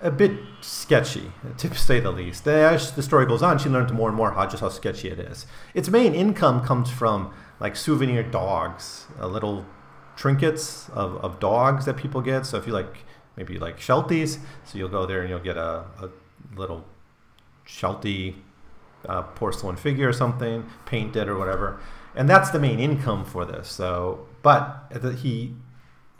[0.00, 2.46] a bit sketchy, to say the least.
[2.48, 5.18] As the story goes on, she learns more and more how just how sketchy it
[5.18, 5.46] is.
[5.74, 9.64] Its main income comes from like souvenir dogs, uh, little
[10.16, 12.46] trinkets of, of dogs that people get.
[12.46, 13.04] So if you like
[13.36, 14.38] maybe like Shelties.
[14.64, 16.10] So you'll go there and you'll get a, a
[16.56, 16.84] little
[17.64, 18.36] Sheltie
[19.08, 21.80] uh, porcelain figure or something, painted or whatever,
[22.14, 23.68] and that's the main income for this.
[23.68, 25.54] So, but he,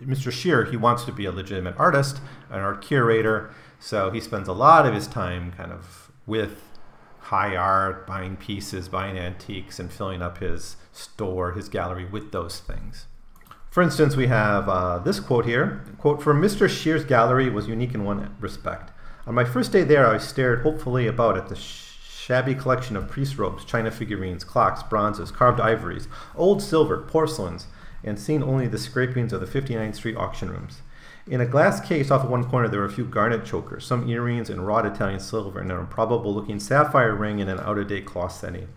[0.07, 0.33] Mr.
[0.33, 3.51] Sheer, he wants to be a legitimate artist, an art curator.
[3.79, 6.63] So he spends a lot of his time kind of with
[7.19, 12.61] high art, buying pieces, buying antiques, and filling up his store, his gallery with those
[12.61, 13.07] things.
[13.71, 15.83] For instance, we have uh, this quote here.
[15.99, 16.69] Quote, for Mr.
[16.69, 18.93] Sheer's gallery was unique in one respect.
[19.27, 23.39] On my first day there, I stared hopefully about at the shabby collection of priest
[23.39, 27.67] robes, china figurines, clocks, bronzes, carved ivories, old silver, porcelains,
[28.05, 30.83] and seen only the scrapings of the 59th Street auction rooms.
[31.27, 34.09] In a glass case off of one corner, there were a few garnet chokers, some
[34.09, 37.87] earrings, and wrought Italian silver, and an improbable looking sapphire ring in an out of
[37.87, 38.69] date cloth setting.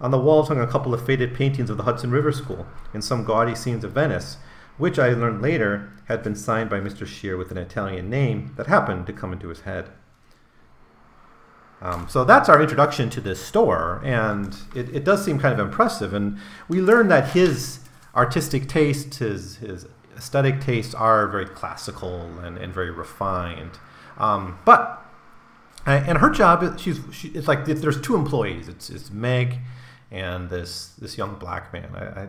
[0.00, 3.04] On the walls hung a couple of faded paintings of the Hudson River School and
[3.04, 4.38] some gaudy scenes of Venice,
[4.78, 7.06] which I learned later had been signed by Mr.
[7.06, 9.90] Sheer with an Italian name that happened to come into his head.
[11.80, 15.66] Um, so that's our introduction to this store, and it, it, does seem kind of
[15.66, 16.14] impressive.
[16.14, 17.80] And we learned that his
[18.14, 23.78] artistic taste, his, his aesthetic tastes are very classical and, and very refined.
[24.18, 25.00] Um, but
[25.86, 28.68] and her job, she's she, it's like there's two employees.
[28.68, 29.58] It's, it's Meg
[30.10, 31.90] and this this young black man.
[31.94, 32.28] I, I,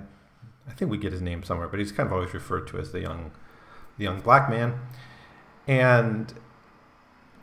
[0.68, 2.92] I think we get his name somewhere, but he's kind of always referred to as
[2.92, 3.32] the young
[3.98, 4.80] the young black man.
[5.68, 6.34] And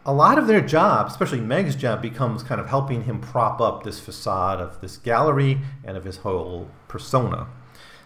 [0.05, 3.85] a lot of their job, especially Meg's job, becomes kind of helping him prop up
[3.85, 7.47] this facade of this gallery and of his whole persona.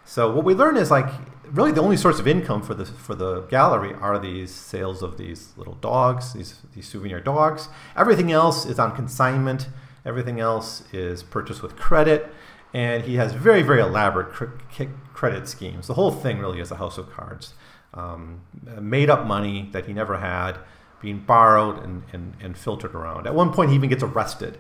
[0.07, 1.13] So what we learn is like
[1.53, 5.19] really the only source of income for the for the gallery are these sales of
[5.19, 7.69] these little dogs, these these souvenir dogs.
[7.97, 9.69] Everything else is on consignment
[10.07, 12.33] Everything else is purchased with credit,
[12.73, 15.89] and he has very, very elaborate cr- credit schemes.
[15.89, 17.55] The whole thing really is a house of cards.
[17.93, 18.43] Um,
[18.81, 20.59] made up money that he never had
[21.01, 23.27] being borrowed and, and, and filtered around.
[23.27, 24.59] At one point, he even gets arrested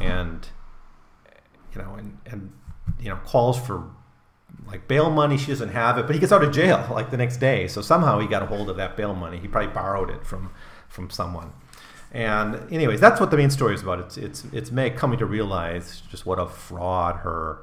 [0.00, 0.48] and,
[1.74, 2.52] you know, and, and,
[2.98, 3.90] you know, calls for
[4.66, 5.36] like bail money.
[5.36, 7.68] She doesn't have it, but he gets out of jail like the next day.
[7.68, 9.38] So somehow he got a hold of that bail money.
[9.38, 10.50] He probably borrowed it from,
[10.88, 11.52] from someone.
[12.12, 13.98] And anyways, that's what the main story is about.
[13.98, 17.58] It's it's it's Meg coming to realize just what a fraud her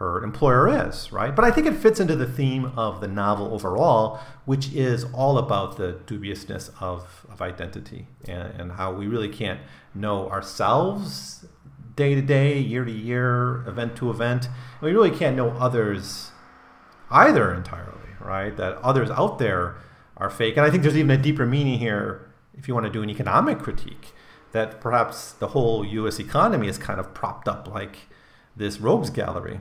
[0.00, 1.36] her employer is, right?
[1.36, 5.36] But I think it fits into the theme of the novel overall, which is all
[5.36, 9.60] about the dubiousness of, of identity and, and how we really can't
[9.94, 11.44] know ourselves
[12.00, 14.46] day to day, year to year, event to event.
[14.46, 16.30] And we really can't know others
[17.10, 18.56] either entirely, right?
[18.56, 19.76] That others out there
[20.16, 20.56] are fake.
[20.56, 23.10] And I think there's even a deeper meaning here if you want to do an
[23.10, 24.14] economic critique,
[24.52, 26.18] that perhaps the whole U.S.
[26.18, 28.08] economy is kind of propped up like
[28.56, 29.60] this rogues gallery,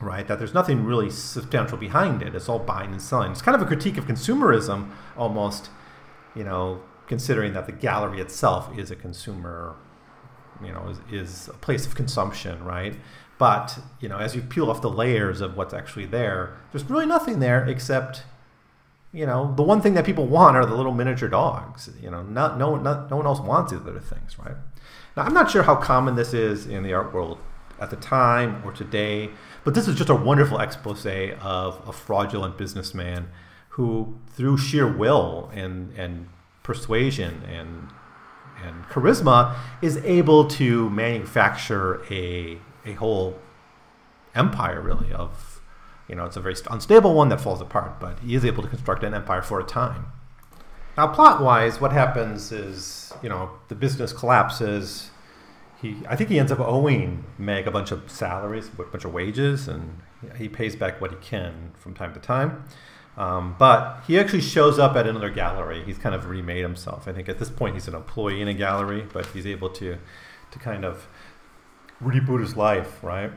[0.00, 0.26] right?
[0.26, 2.34] That there's nothing really substantial behind it.
[2.34, 3.32] It's all buying and selling.
[3.32, 5.68] It's kind of a critique of consumerism, almost,
[6.34, 9.76] you know, considering that the gallery itself is a consumer,
[10.62, 12.94] you know, is, is a place of consumption, right?
[13.38, 17.06] But you know, as you peel off the layers of what's actually there, there's really
[17.06, 18.22] nothing there except
[19.14, 21.88] you know, the one thing that people want are the little miniature dogs.
[22.02, 24.56] You know, not no not, no one else wants these other things, right?
[25.16, 27.38] Now, I'm not sure how common this is in the art world
[27.80, 29.30] at the time or today,
[29.62, 33.28] but this is just a wonderful expose of a fraudulent businessman
[33.70, 36.28] who, through sheer will and and
[36.64, 37.88] persuasion and
[38.66, 43.38] and charisma, is able to manufacture a a whole
[44.34, 45.54] empire, really, of
[46.08, 48.68] you know, it's a very unstable one that falls apart, but he is able to
[48.68, 50.06] construct an empire for a time.
[50.96, 55.10] Now, plot-wise, what happens is, you know, the business collapses.
[55.80, 59.12] He, I think he ends up owing Meg a bunch of salaries, a bunch of
[59.12, 59.98] wages, and
[60.36, 62.64] he pays back what he can from time to time.
[63.16, 65.84] Um, but he actually shows up at another gallery.
[65.84, 67.06] He's kind of remade himself.
[67.06, 69.98] I think at this point he's an employee in a gallery, but he's able to,
[70.50, 71.06] to kind of
[72.02, 73.30] reboot his life, right?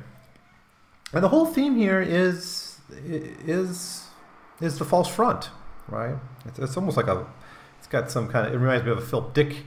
[1.13, 4.07] and the whole theme here is is
[4.59, 5.49] is the false front,
[5.87, 6.15] right?
[6.45, 7.25] It's, it's almost like a
[7.79, 9.63] it's got some kind of it reminds me of a Philip Dick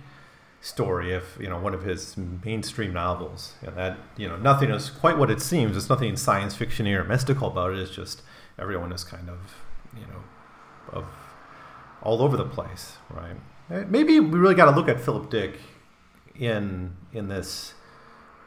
[0.60, 4.90] story of you know one of his mainstream novels and that you know nothing is
[4.90, 8.20] quite what it seems there's nothing science fiction or mystical about it it's just
[8.58, 9.38] everyone is kind of
[9.94, 10.22] you know
[10.92, 11.04] of
[12.02, 13.36] all over the place right
[13.70, 15.58] eh, maybe we really got to look at philip dick
[16.38, 17.74] in in this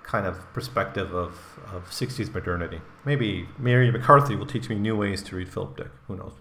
[0.04, 2.82] kind of perspective of, of 60s modernity.
[3.06, 5.88] Maybe Mary McCarthy will teach me new ways to read Philip Dick.
[6.08, 6.34] Who knows?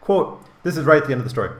[0.00, 1.50] Quote, this is right at the end of the story.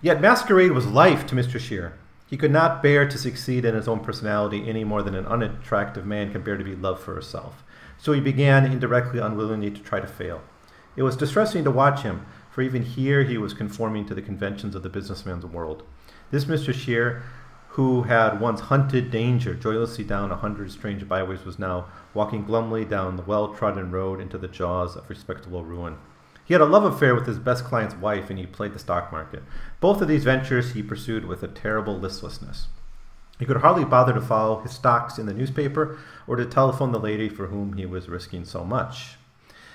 [0.00, 1.60] Yet masquerade was life to Mr.
[1.60, 1.98] Sheer.
[2.26, 6.04] He could not bear to succeed in his own personality any more than an unattractive
[6.04, 7.62] man can bear to be loved for herself.
[7.96, 10.42] So he began indirectly, unwillingly, to try to fail.
[10.98, 14.74] It was distressing to watch him, for even here he was conforming to the conventions
[14.74, 15.84] of the businessman's world.
[16.32, 16.74] This Mr.
[16.74, 17.22] Sheer,
[17.68, 22.84] who had once hunted danger joylessly down a hundred strange byways, was now walking glumly
[22.84, 25.98] down the well trodden road into the jaws of respectable ruin.
[26.44, 29.12] He had a love affair with his best client's wife, and he played the stock
[29.12, 29.44] market.
[29.78, 32.66] Both of these ventures he pursued with a terrible listlessness.
[33.38, 36.98] He could hardly bother to follow his stocks in the newspaper or to telephone the
[36.98, 39.14] lady for whom he was risking so much.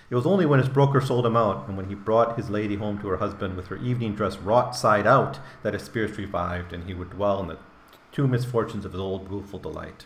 [0.10, 2.76] It was only when his broker sold him out and when he brought his lady
[2.76, 6.74] home to her husband with her evening dress wrought side out that his spirits revived
[6.74, 7.58] and he would dwell on the
[8.12, 10.06] two misfortunes of his old rueful delight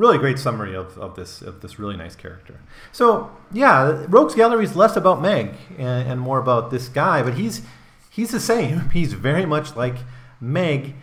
[0.00, 2.58] really great summary of, of this of this really nice character.
[2.90, 7.34] So yeah, Rogues Gallery is less about Meg and, and, more about this guy, but
[7.34, 7.60] he's
[8.10, 8.88] he's the same.
[8.92, 9.96] He's very much like
[10.40, 10.94] Meg,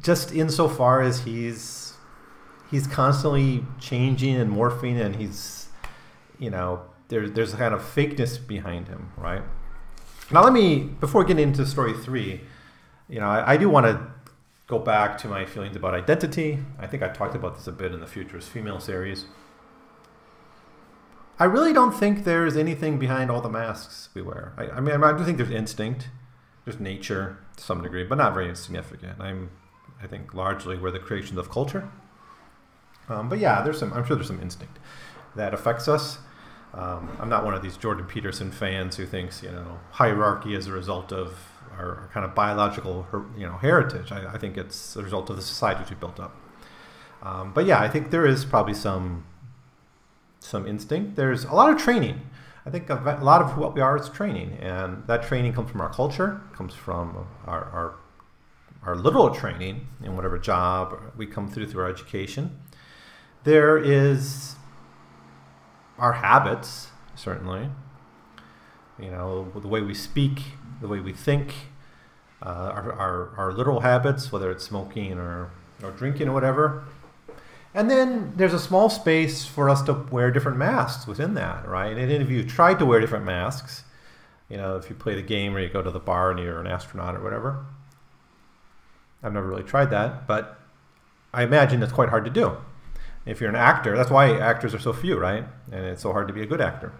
[0.00, 1.89] just insofar as he's
[2.70, 5.68] he's constantly changing and morphing, and he's
[6.38, 9.42] you know there's there's a kind of fakeness behind him, right?
[10.30, 12.42] Now let me before getting into story three,
[13.08, 14.00] you know I, I do want to
[14.66, 16.60] go back to my feelings about identity.
[16.78, 19.26] I think I talked about this a bit in the Futurist Female series.
[21.40, 24.52] I really don't think there's anything behind all the masks we wear.
[24.58, 26.10] I, I mean, I do think there's instinct,
[26.64, 29.18] there's nature to some degree, but not very significant.
[29.18, 29.50] I'm,
[30.02, 31.90] I think, largely we're the creations of culture.
[33.10, 33.92] Um, but yeah, there's some.
[33.92, 34.78] I'm sure there's some instinct
[35.36, 36.18] that affects us.
[36.72, 40.68] Um, I'm not one of these Jordan Peterson fans who thinks you know hierarchy is
[40.68, 41.36] a result of
[41.76, 44.12] our, kind of biological you know heritage.
[44.12, 46.36] I, I, think it's a result of the societies we built up.
[47.22, 49.24] Um, but yeah, I think there is probably some
[50.38, 51.16] some instinct.
[51.16, 52.20] There's a lot of training.
[52.64, 55.80] I think a lot of what we are is training, and that training comes from
[55.80, 57.94] our culture, comes from our, our,
[58.82, 62.60] our literal training in whatever job we come through through our education.
[63.44, 64.56] There is
[65.98, 67.70] our habits, certainly.
[68.98, 70.42] You know, the way we speak,
[70.80, 71.54] the way we think,
[72.42, 75.50] uh, our, our, our literal habits, whether it's smoking or,
[75.82, 76.84] or drinking or whatever.
[77.72, 81.96] And then there's a small space for us to wear different masks within that, right?
[81.96, 83.84] And if you tried to wear different masks,
[84.48, 86.60] you know, if you play the game or you go to the bar and you're
[86.60, 87.64] an astronaut or whatever.
[89.22, 90.58] I've never really tried that, but
[91.32, 92.56] I imagine it's quite hard to do.
[93.26, 95.44] If you're an actor, that's why actors are so few, right?
[95.70, 96.92] And it's so hard to be a good actor.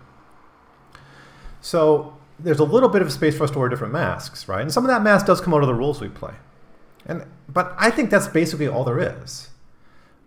[1.60, 4.62] So there's a little bit of space for us to wear different masks, right?
[4.62, 6.34] And some of that mask does come out of the roles we play.
[7.06, 9.48] And but I think that's basically all there is,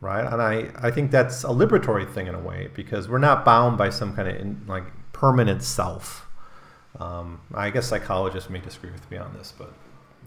[0.01, 0.25] right?
[0.25, 3.77] And I, I think that's a liberatory thing in a way because we're not bound
[3.77, 6.27] by some kind of in, like permanent self.
[6.99, 9.73] Um, I guess psychologists may disagree with me on this, but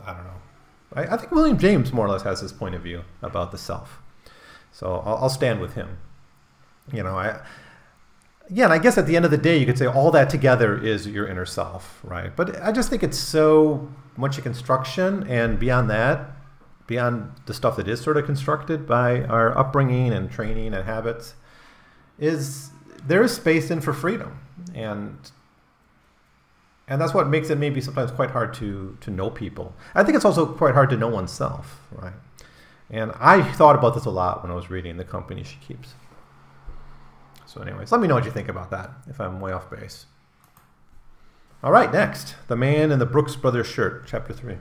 [0.05, 0.43] I don't know.
[0.95, 3.59] I, I, think William James more or less has this point of view about the
[3.59, 4.01] self,
[4.77, 5.97] so I'll, I'll stand with him.
[6.93, 7.41] You know, I
[8.51, 10.29] yeah, and I guess at the end of the day, you could say all that
[10.29, 12.35] together is your inner self, right?
[12.37, 16.31] But I just think it's so much a construction, and beyond that,
[16.87, 21.35] beyond the stuff that is sort of constructed by our upbringing and training and habits,
[22.19, 22.71] is
[23.05, 24.39] there is space in for freedom,
[24.75, 25.17] and
[26.87, 29.75] and that's what makes it maybe sometimes quite hard to to know people.
[29.95, 32.13] I think it's also quite hard to know oneself, right?
[32.91, 35.95] And I thought about this a lot when I was reading The Company She Keeps.
[37.47, 40.07] So, anyways, let me know what you think about that if I'm way off base.
[41.63, 44.57] All right, next, The Man in the Brooks Brothers Shirt, Chapter 3.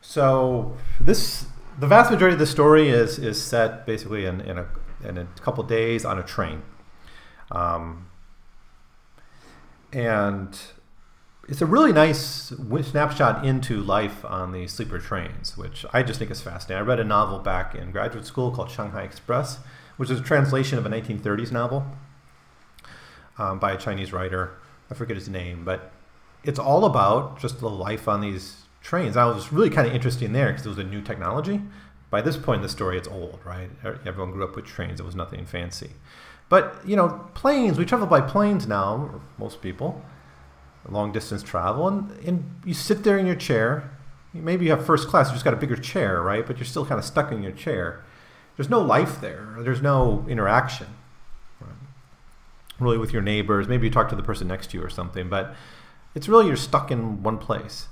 [0.00, 1.46] So, this
[1.78, 4.66] the vast majority of the story is is set basically in, in, a,
[5.04, 6.62] in a couple days on a train.
[7.50, 8.08] Um,
[9.92, 10.58] and
[11.50, 16.30] it's a really nice snapshot into life on the sleeper trains, which I just think
[16.30, 16.80] is fascinating.
[16.80, 19.58] I read a novel back in graduate school called Shanghai Express,
[19.96, 21.86] which is a translation of a 1930s novel
[23.36, 24.52] um, by a Chinese writer.
[24.92, 25.90] I forget his name, but
[26.44, 29.16] it's all about just the life on these trains.
[29.16, 31.60] I was really kind of interesting there because it was a new technology.
[32.10, 33.70] By this point in the story, it's old, right?
[33.84, 35.00] Everyone grew up with trains.
[35.00, 35.90] It was nothing fancy.
[36.48, 40.02] But, you know, planes, we travel by planes now, most people,
[40.88, 43.90] long distance travel, and, and you sit there in your chair.
[44.32, 46.46] Maybe you have first class, you just got a bigger chair, right?
[46.46, 48.04] But you're still kind of stuck in your chair
[48.60, 49.56] there's no life there.
[49.60, 50.88] There's no interaction,
[51.62, 51.70] right?
[52.78, 53.66] really, with your neighbors.
[53.66, 55.54] Maybe you talk to the person next to you or something, but
[56.14, 57.88] it's really you're stuck in one place.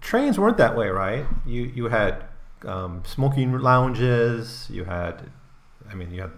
[0.00, 1.26] Trains weren't that way, right?
[1.46, 2.24] You you had
[2.64, 4.66] um, smoking lounges.
[4.68, 5.30] You had,
[5.88, 6.32] I mean, you had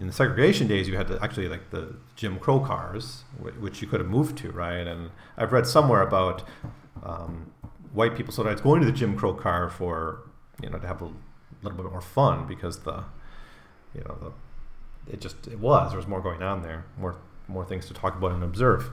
[0.00, 3.24] in the segregation days, you had to actually like the Jim Crow cars,
[3.60, 4.86] which you could have moved to, right?
[4.86, 6.42] And I've read somewhere about
[7.02, 7.52] um,
[7.92, 10.20] white people sometimes going to the Jim Crow car for
[10.62, 11.10] you know to have a
[11.62, 13.04] little bit more fun because the
[13.94, 17.16] you know the it just it was there was more going on there more
[17.46, 18.90] more things to talk about and observe.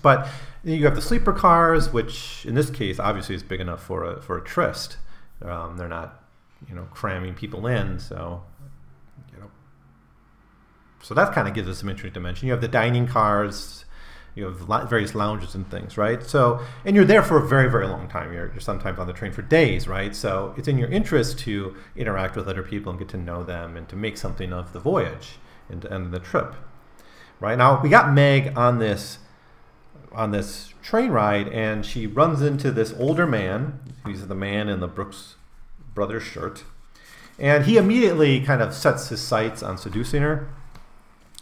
[0.00, 0.26] But
[0.64, 4.22] you have the sleeper cars, which in this case obviously is big enough for a
[4.22, 4.96] for a tryst.
[5.42, 6.22] Um, they're not,
[6.68, 8.42] you know, cramming people in, so.
[11.02, 12.46] So that kind of gives us some interesting dimension.
[12.46, 13.84] You have the dining cars,
[14.34, 16.22] you have various lounges and things, right?
[16.22, 18.32] So, and you're there for a very, very long time.
[18.32, 20.14] You're, you're sometimes on the train for days, right?
[20.14, 23.76] So it's in your interest to interact with other people and get to know them
[23.76, 25.36] and to make something of the voyage
[25.68, 26.54] and, the trip,
[27.40, 27.58] right?
[27.58, 29.18] Now we got Meg on this
[30.12, 33.80] on this train ride, and she runs into this older man.
[34.06, 35.36] He's the man in the Brooks
[35.94, 36.64] Brothers shirt,
[37.38, 40.50] and he immediately kind of sets his sights on seducing her.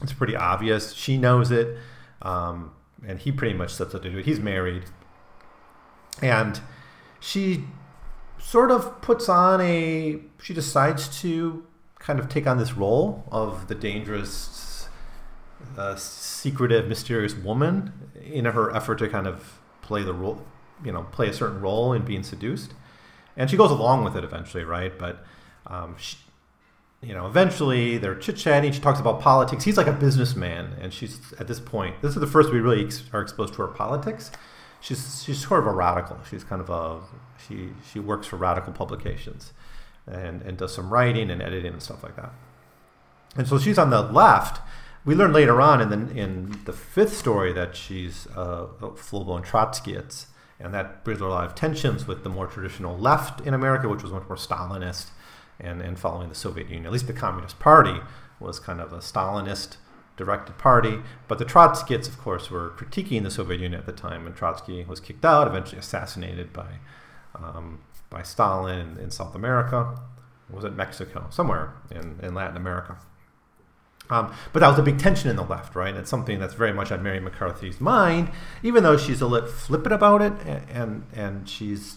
[0.03, 0.93] It's pretty obvious.
[0.95, 1.77] She knows it.
[2.23, 2.73] Um,
[3.07, 4.25] and he pretty much sets out to do it.
[4.25, 4.85] He's married,
[6.21, 6.61] and
[7.19, 7.65] she
[8.39, 10.21] sort of puts on a.
[10.43, 11.65] She decides to
[11.99, 14.89] kind of take on this role of the dangerous,
[15.77, 17.93] uh, secretive, mysterious woman
[18.23, 20.43] in her effort to kind of play the role,
[20.85, 22.75] you know, play a certain role in being seduced,
[23.37, 24.99] and she goes along with it eventually, right?
[24.99, 25.25] But
[25.67, 26.19] um, she,
[27.03, 28.73] you know, eventually they're chit chatting.
[28.73, 29.65] She talks about politics.
[29.65, 32.01] He's like a businessman, and she's at this point.
[32.03, 34.31] This is the first we really ex- are exposed to her politics.
[34.81, 36.19] She's she's sort of a radical.
[36.29, 37.01] She's kind of a
[37.47, 39.55] she she works for radical publications,
[40.07, 42.33] and and does some writing and editing and stuff like that.
[43.35, 44.61] And so she's on the left.
[45.07, 49.25] We learn later on in the in the fifth story that she's uh, a full
[49.25, 50.27] blown Trotskyist,
[50.59, 54.03] and that brings a lot of tensions with the more traditional left in America, which
[54.03, 55.07] was much more Stalinist
[55.61, 56.87] and, and following the Soviet Union.
[56.87, 58.01] At least the Communist Party
[58.39, 59.77] was kind of a Stalinist
[60.21, 61.01] directed party.
[61.29, 64.85] But the Trotskyists, of course, were critiquing the Soviet Union at the time, and Trotsky
[64.85, 66.75] was kicked out, eventually assassinated by,
[67.35, 67.81] um,
[68.11, 69.99] by Stalin in, South America.
[70.51, 71.27] was it Mexico?
[71.31, 72.99] Somewhere in, in Latin America.
[74.11, 75.95] Um, but that was a big tension in the left, right?
[75.95, 78.31] It's something that's very much on Mary McCarthy's mind,
[78.63, 81.97] even though she's a little flippant about it, and, and, and she's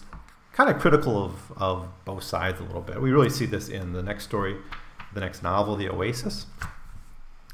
[0.54, 3.00] kind of critical of, of both sides a little bit.
[3.00, 4.56] We really see this in the next story,
[5.12, 6.46] the next novel, The Oasis.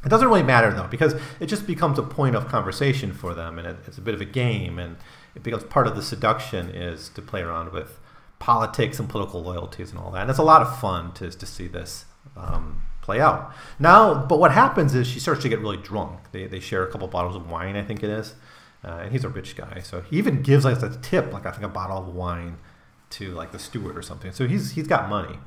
[0.05, 3.59] It doesn't really matter though, because it just becomes a point of conversation for them,
[3.59, 4.97] and it, it's a bit of a game, and
[5.35, 7.99] it becomes part of the seduction is to play around with
[8.39, 10.23] politics and political loyalties and all that.
[10.23, 13.53] And it's a lot of fun to, to see this um, play out.
[13.79, 16.33] Now, but what happens is she starts to get really drunk.
[16.33, 18.35] They, they share a couple bottles of wine, I think it is,
[18.83, 21.51] uh, and he's a rich guy, so he even gives us a tip, like I
[21.51, 22.57] think a bottle of wine
[23.11, 24.33] to like the steward or something.
[24.33, 25.39] So he's he's got money.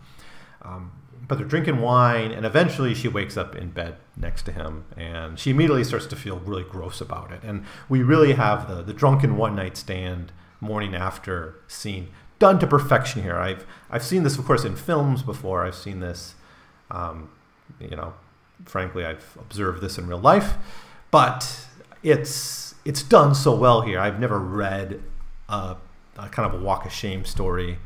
[0.62, 0.92] Um,
[1.26, 5.40] but they're drinking wine, and eventually she wakes up in bed next to him, and
[5.40, 7.42] she immediately starts to feel really gross about it.
[7.44, 12.10] And we really have the the drunken one night stand morning after scene
[12.40, 13.38] done to perfection here.
[13.38, 15.66] I've I've seen this, of course, in films before.
[15.66, 16.36] I've seen this,
[16.92, 17.30] um,
[17.80, 18.14] you know,
[18.66, 20.56] frankly, I've observed this in real life,
[21.10, 21.68] but
[22.02, 24.00] it's it's done so well here.
[24.00, 25.02] I've never read
[25.48, 25.78] a
[26.18, 27.78] uh, kind of a walk of shame story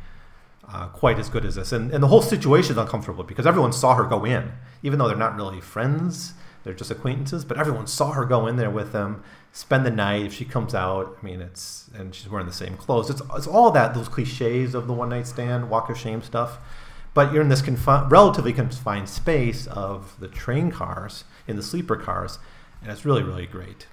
[0.68, 1.72] uh, quite as good as this.
[1.72, 4.52] And, and the whole situation is uncomfortable because everyone saw her go in,
[4.84, 8.58] even though they're not really friends, they're just acquaintances, but everyone saw her go in
[8.58, 9.24] there with them,
[9.54, 10.24] spend the night.
[10.24, 13.10] If she comes out, I mean, it's, and she's wearing the same clothes.
[13.10, 16.58] It's, it's all that, those cliches of the one night stand, walk of shame stuff.
[17.14, 21.96] But you're in this confi- relatively confined space of the train cars, in the sleeper
[21.96, 22.38] cars,
[22.82, 23.88] and it's really, really great.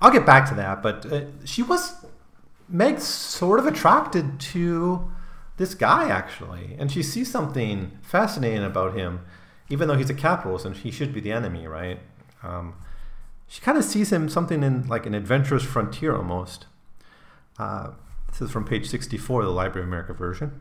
[0.00, 2.03] I'll get back to that, but uh, she was
[2.68, 5.10] Meg's sort of attracted to
[5.56, 9.20] this guy actually, and she sees something fascinating about him,
[9.68, 12.00] even though he's a capitalist and he should be the enemy, right?
[12.42, 12.74] Um,
[13.46, 16.66] she kind of sees him something in like an adventurous frontier almost.
[17.58, 17.90] Uh,
[18.28, 20.60] this is from page 64 of the Library of America version.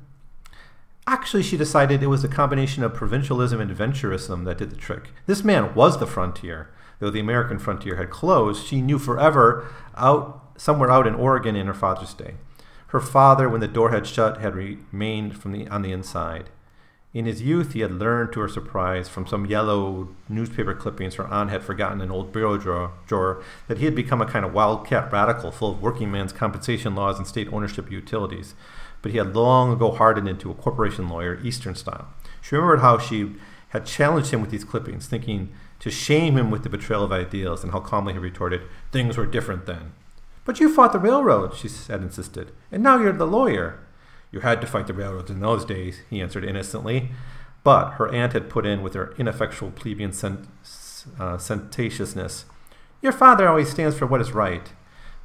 [1.07, 5.09] Actually, she decided it was a combination of provincialism and adventurism that did the trick.
[5.25, 6.69] This man was the frontier.
[6.99, 11.67] Though the American frontier had closed, she knew forever out somewhere out in Oregon in
[11.67, 12.35] her father's day.
[12.87, 16.49] Her father, when the door had shut, had remained from the, on the inside.
[17.13, 21.27] In his youth, he had learned to her surprise from some yellow newspaper clippings her
[21.27, 24.43] aunt had forgotten in an old bureau drawer, drawer that he had become a kind
[24.43, 28.55] of wildcat radical full of working man's compensation laws and state ownership utilities.
[29.03, 32.07] But he had long ago hardened into a corporation lawyer, Eastern style.
[32.41, 33.35] She remembered how she
[33.69, 37.63] had challenged him with these clippings, thinking to shame him with the betrayal of ideals,
[37.63, 39.93] and how calmly he retorted, Things were different then.
[40.45, 43.79] But you fought the railroad, she said, insisted, and now you're the lawyer.
[44.31, 47.11] You had to fight the railroads in those days, he answered innocently.
[47.63, 50.11] But her aunt had put in with her ineffectual plebeian
[51.19, 52.45] uh, sententiousness,
[53.01, 54.71] Your father always stands for what is right.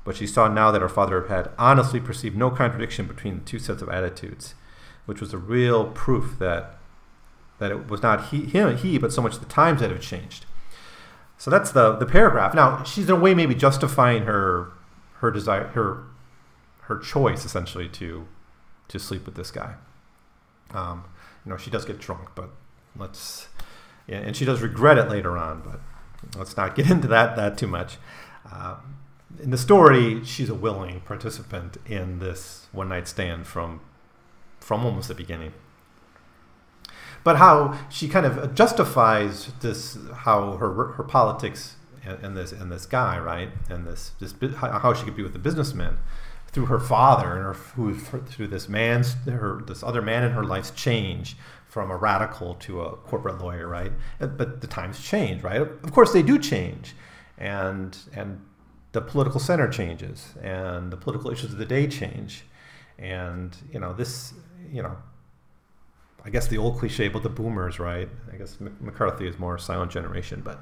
[0.04, 3.58] But she saw now that her father had honestly perceived no contradiction between the two
[3.58, 4.54] sets of attitudes,
[5.06, 6.76] which was a real proof that
[7.58, 10.46] that it was not he, him, he, but so much the times that have changed.
[11.36, 12.54] So that's the the paragraph.
[12.54, 14.72] Now she's in a way maybe justifying her
[15.18, 16.04] her desire her
[16.82, 18.26] her choice essentially to
[18.88, 19.74] to sleep with this guy.
[20.72, 21.04] Um,
[21.44, 22.50] you know, she does get drunk, but
[22.96, 23.48] let's
[24.08, 25.80] and she does regret it later on, but
[26.38, 27.98] let's not get into that that too much.
[28.50, 28.76] Uh,
[29.42, 33.80] in the story, she's a willing participant in this one night stand from
[34.60, 35.52] from almost the beginning
[37.24, 42.70] but how she kind of justifies this, how her her politics and, and this and
[42.70, 45.98] this guy, right, and this this how she could be with the businessman
[46.50, 50.44] through her father and her who through this man's her this other man in her
[50.44, 51.36] life's change
[51.68, 53.92] from a radical to a corporate lawyer, right?
[54.18, 55.60] But the times change, right?
[55.60, 56.94] Of course they do change,
[57.36, 58.40] and and
[58.92, 62.44] the political center changes, and the political issues of the day change,
[62.98, 64.32] and you know this,
[64.72, 64.96] you know,
[66.24, 68.08] I guess the old cliche about the boomers, right?
[68.32, 70.60] I guess McCarthy is more silent generation, but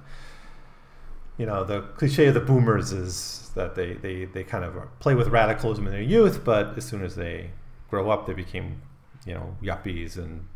[1.39, 5.14] you know, the cliche of the boomers is that they, they, they kind of play
[5.14, 7.51] with radicalism in their youth, but as soon as they
[7.91, 8.80] grow up, they became,
[9.26, 10.47] you know, yuppies and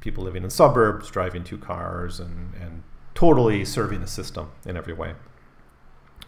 [0.00, 2.82] people living in suburbs, driving two cars, and, and
[3.14, 5.14] totally serving the system in every way.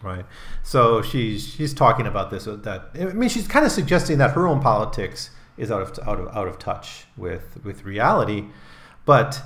[0.01, 0.25] Right.
[0.63, 2.45] So she's she's talking about this.
[2.45, 6.07] Uh, that I mean, she's kind of suggesting that her own politics is out of
[6.07, 8.45] out of out of touch with with reality.
[9.05, 9.41] But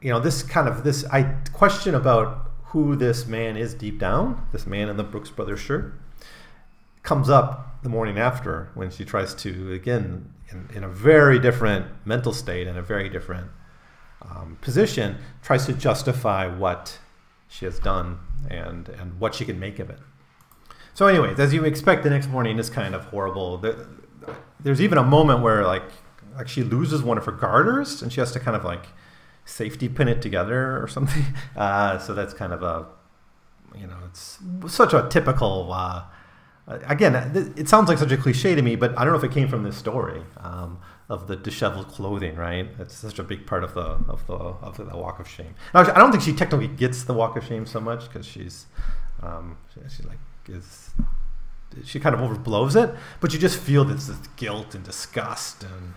[0.00, 1.22] you know, this kind of this I
[1.52, 5.92] question about who this man is deep down, this man in the Brooks Brothers shirt,
[7.02, 11.86] comes up the morning after when she tries to again in, in a very different
[12.04, 13.48] mental state and a very different
[14.22, 16.98] um, position tries to justify what
[17.48, 18.18] she has done
[18.48, 19.98] and and what she can make of it.
[20.94, 23.58] So, anyways, as you expect, the next morning is kind of horrible.
[23.58, 23.86] The,
[24.60, 25.90] there's even a moment where like
[26.36, 28.86] like she loses one of her garters and she has to kind of like
[29.50, 31.24] safety pin it together or something.
[31.56, 32.86] Uh, so that's kind of a
[33.76, 34.38] you know it's
[34.68, 35.70] such a typical.
[35.72, 36.04] Uh,
[36.86, 37.14] again,
[37.56, 39.48] it sounds like such a cliche to me, but I don't know if it came
[39.48, 40.78] from this story um,
[41.08, 42.36] of the disheveled clothing.
[42.36, 45.54] Right, it's such a big part of the of the of the walk of shame.
[45.74, 48.66] I don't think she technically gets the walk of shame so much because she's
[49.22, 50.90] um, she, she like is
[51.84, 55.94] she kind of overblows it, but you just feel this, this guilt and disgust and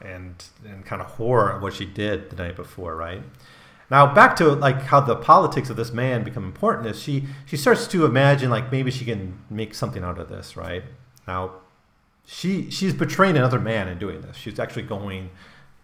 [0.00, 3.22] and and kind of horror of what she did the night before, right?
[3.90, 7.56] Now back to like how the politics of this man become important is she she
[7.56, 10.84] starts to imagine like maybe she can make something out of this, right?
[11.26, 11.52] Now
[12.26, 14.36] she she's betraying another man in doing this.
[14.36, 15.30] She's actually going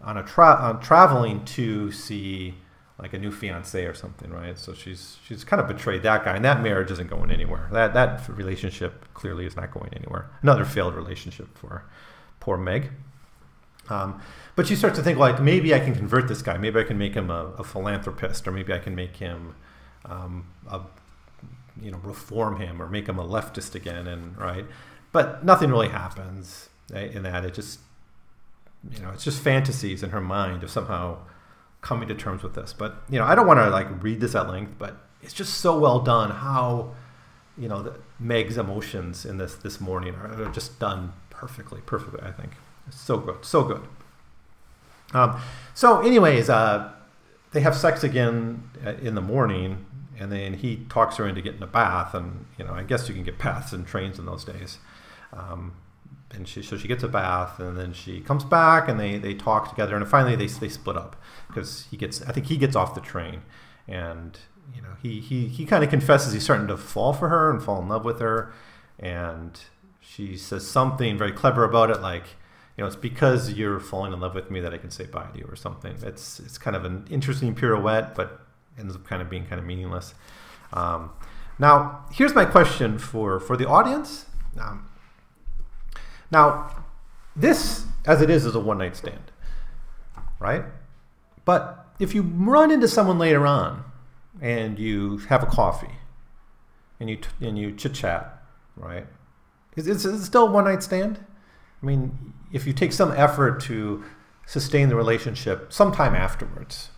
[0.02, 2.54] on a tra- on traveling to see
[2.98, 4.58] like a new fiance or something, right?
[4.58, 7.68] So she's she's kind of betrayed that guy, and that marriage isn't going anywhere.
[7.72, 10.30] That that relationship clearly is not going anywhere.
[10.42, 11.84] Another failed relationship for
[12.38, 12.90] poor Meg.
[13.88, 14.20] Um,
[14.56, 16.56] but she starts to think like maybe I can convert this guy.
[16.56, 19.54] Maybe I can make him a, a philanthropist, or maybe I can make him,
[20.04, 20.80] um, a,
[21.80, 24.06] you know, reform him or make him a leftist again.
[24.06, 24.64] And right,
[25.12, 27.44] but nothing really happens eh, in that.
[27.44, 27.80] It just,
[28.90, 31.18] you know, it's just fantasies in her mind of somehow
[31.84, 32.72] coming to terms with this.
[32.72, 35.58] But you know, I don't want to like read this at length, but it's just
[35.58, 36.94] so well done how
[37.56, 42.20] you know Meg's emotions in this this morning are, are just done perfectly, perfectly.
[42.22, 42.52] I think
[42.90, 43.82] so good, so good.
[45.12, 45.40] Um,
[45.74, 46.90] so, anyways, uh,
[47.52, 49.86] they have sex again uh, in the morning,
[50.18, 53.14] and then he talks her into getting a bath, and you know, I guess you
[53.14, 54.78] can get baths and trains in those days.
[55.32, 55.74] Um,
[56.32, 59.34] and she, so she gets a bath, and then she comes back, and they, they
[59.34, 61.16] talk together, and finally they, they split up
[61.48, 63.42] because he gets I think he gets off the train,
[63.86, 64.38] and
[64.74, 67.62] you know he he, he kind of confesses he's starting to fall for her and
[67.62, 68.52] fall in love with her,
[68.98, 69.60] and
[70.00, 72.24] she says something very clever about it, like
[72.76, 75.26] you know it's because you're falling in love with me that I can say bye
[75.32, 75.96] to you or something.
[76.02, 78.40] It's it's kind of an interesting pirouette, but
[78.78, 80.14] ends up kind of being kind of meaningless.
[80.72, 81.10] Um,
[81.58, 84.26] now here's my question for for the audience.
[84.60, 84.88] Um,
[86.34, 86.84] now,
[87.36, 89.30] this, as it is, is a one night stand,
[90.40, 90.64] right?
[91.44, 93.84] But if you run into someone later on
[94.42, 95.94] and you have a coffee
[96.98, 98.42] and you, and you chit chat,
[98.76, 99.06] right?
[99.76, 101.24] Is, is it still a one night stand?
[101.80, 104.04] I mean, if you take some effort to
[104.46, 106.90] sustain the relationship sometime afterwards,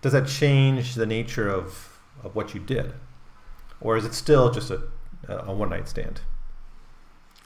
[0.00, 2.94] does that change the nature of, of what you did?
[3.82, 4.80] Or is it still just a,
[5.28, 6.22] a one night stand?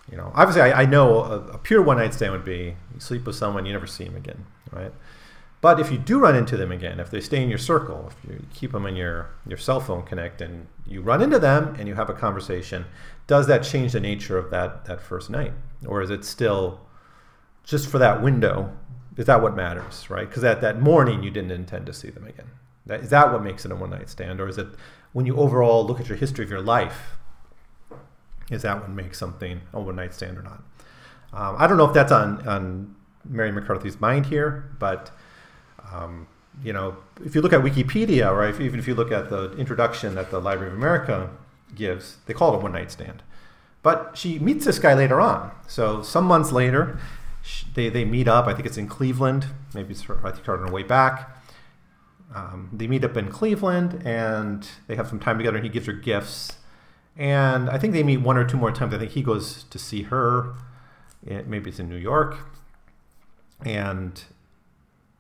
[0.09, 3.01] You know, obviously, I, I know a, a pure one night stand would be you
[3.01, 4.93] sleep with someone, you never see them again, right?
[5.61, 8.31] But if you do run into them again, if they stay in your circle, if
[8.31, 11.89] you keep them in your, your cell phone connect and you run into them and
[11.89, 12.85] you have a conversation,
[13.27, 15.53] does that change the nature of that, that first night?
[15.85, 16.81] Or is it still
[17.71, 18.73] just for that window?
[19.16, 20.29] Is that what matters, right?
[20.29, 22.51] Because at that morning you didn't intend to see them again.
[22.87, 24.66] That, is that what makes it a one night stand, or is it
[25.12, 27.16] when you overall look at your history of your life?
[28.51, 30.62] Is that what makes something a one night stand or not?
[31.33, 35.11] Um, I don't know if that's on on Mary McCarthy's mind here, but
[35.93, 36.27] um,
[36.64, 39.53] you know, if you look at Wikipedia, or if, even if you look at the
[39.53, 41.31] introduction that the Library of America
[41.75, 43.23] gives, they call it a one night stand.
[43.83, 45.53] But she meets this guy later on.
[45.66, 46.99] So some months later,
[47.75, 48.47] they, they meet up.
[48.47, 49.47] I think it's in Cleveland.
[49.75, 51.37] Maybe it's I think on her way back.
[52.35, 55.57] Um, they meet up in Cleveland and they have some time together.
[55.57, 56.59] And he gives her gifts.
[57.17, 58.95] And I think they meet one or two more times.
[58.95, 60.55] I think he goes to see her.
[61.27, 62.39] It, maybe it's in New York.
[63.65, 64.23] And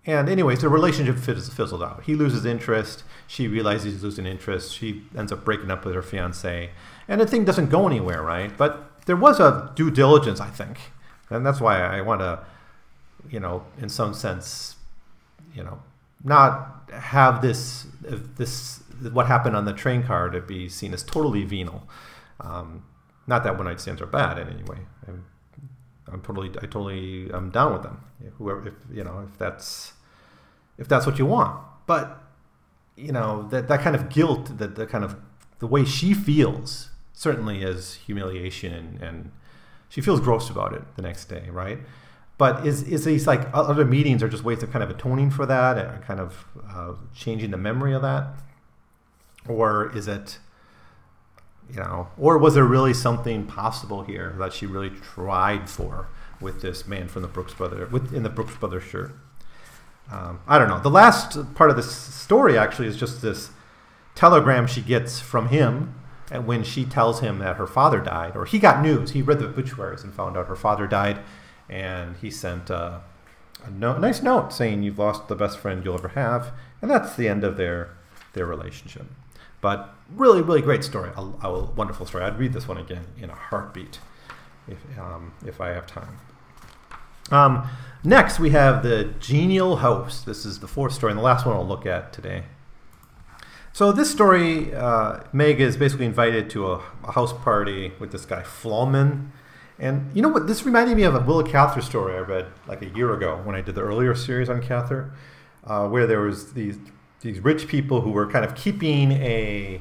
[0.06, 2.04] and anyways, the relationship fizzled out.
[2.04, 3.04] He loses interest.
[3.26, 4.74] She realizes he's losing interest.
[4.74, 6.70] She ends up breaking up with her fiance,
[7.06, 8.56] and the thing doesn't go anywhere, right?
[8.56, 10.78] But there was a due diligence, I think,
[11.30, 12.44] and that's why I want to,
[13.30, 14.76] you know, in some sense,
[15.54, 15.80] you know,
[16.22, 17.86] not have this
[18.36, 21.88] this what happened on the train car to be seen as totally venal.
[22.40, 22.84] Um,
[23.26, 24.78] not that one night stands are bad in any way.
[25.06, 25.24] I'm,
[26.12, 28.04] I'm totally, I totally, I'm down with them.
[28.38, 29.92] Whoever, if you know, if that's,
[30.76, 31.60] if that's what you want.
[31.86, 32.22] But,
[32.96, 35.16] you know, that that kind of guilt, that the kind of
[35.60, 39.32] the way she feels, certainly is humiliation, and, and
[39.90, 41.78] she feels gross about it the next day, right?
[42.38, 45.44] But is is these like other meetings are just ways of kind of atoning for
[45.44, 48.28] that, and kind of uh, changing the memory of that,
[49.46, 50.38] or is it?
[51.72, 56.08] you know, or was there really something possible here that she really tried for
[56.40, 59.12] with this man from the Brooks Brothers, in the Brooks Brothers shirt?
[60.10, 60.80] Um, I don't know.
[60.80, 63.50] The last part of this story actually is just this
[64.14, 65.94] telegram she gets from him,
[66.30, 69.40] and when she tells him that her father died, or he got news, he read
[69.40, 71.20] the obituaries and found out her father died,
[71.68, 73.00] and he sent uh,
[73.64, 76.90] a, no- a nice note saying, "You've lost the best friend you'll ever have," and
[76.90, 77.96] that's the end of their
[78.32, 79.06] their relationship.
[79.60, 81.10] But really, really great story.
[81.16, 82.24] A, a, wonderful story.
[82.24, 83.98] I'd read this one again in a heartbeat
[84.66, 86.18] if, um, if I have time.
[87.30, 87.68] Um,
[88.02, 90.24] next, we have the genial host.
[90.26, 92.44] This is the fourth story, and the last one I'll look at today.
[93.72, 98.26] So this story, uh, Meg is basically invited to a, a, house party with this
[98.26, 99.30] guy Flahlman,
[99.78, 100.46] and you know what?
[100.46, 103.54] This reminded me of a Willa Cather story I read like a year ago when
[103.54, 105.12] I did the earlier series on Cather,
[105.64, 106.78] uh, where there was these
[107.20, 109.80] these rich people who were kind of keeping a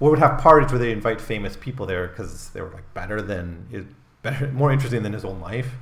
[0.00, 3.22] or would have parties where they invite famous people there because they were like better
[3.22, 5.74] than better more interesting than his own life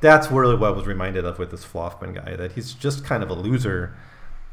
[0.00, 3.22] that's really what I was reminded of with this Flossman guy that he's just kind
[3.22, 3.96] of a loser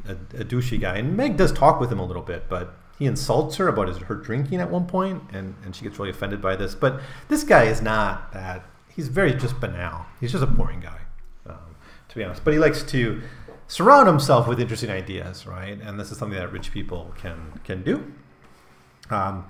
[0.07, 3.05] a, a douchey guy and Meg does talk with him a little bit but he
[3.05, 6.41] insults her about his, her drinking at one point and, and she gets really offended
[6.41, 10.47] by this but this guy is not that he's very just banal he's just a
[10.47, 10.99] boring guy
[11.47, 11.75] um,
[12.07, 13.21] to be honest but he likes to
[13.67, 15.79] surround himself with interesting ideas, right?
[15.81, 18.13] And this is something that rich people can can do.
[19.09, 19.45] Um,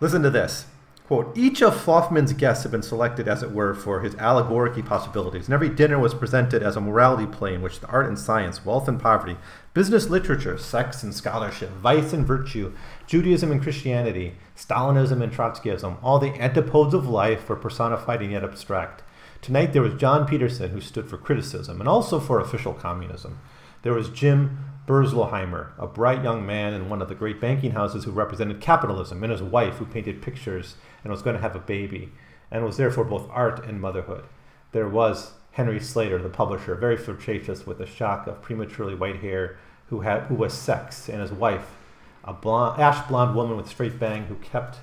[0.00, 0.66] listen to this.
[1.06, 5.46] Quote, each of Flossman's guests had been selected, as it were, for his allegoric possibilities,
[5.46, 8.64] and every dinner was presented as a morality play in which the art and science,
[8.64, 9.36] wealth and poverty,
[9.72, 12.72] business literature, sex and scholarship, vice and virtue,
[13.06, 18.42] Judaism and Christianity, Stalinism and Trotskyism, all the antipodes of life were personified and yet
[18.42, 19.04] abstract.
[19.40, 23.38] Tonight there was John Peterson, who stood for criticism and also for official communism.
[23.82, 28.04] There was Jim Berslowheimer, a bright young man in one of the great banking houses
[28.04, 30.74] who represented capitalism, and his wife, who painted pictures
[31.06, 32.10] and was going to have a baby,
[32.50, 34.24] and was therefore both art and motherhood.
[34.72, 39.56] There was Henry Slater, the publisher, very flirtatious with a shock of prematurely white hair,
[39.86, 41.76] who had who was sex, and his wife,
[42.24, 44.78] a blonde, ash blonde woman with straight bang, who kept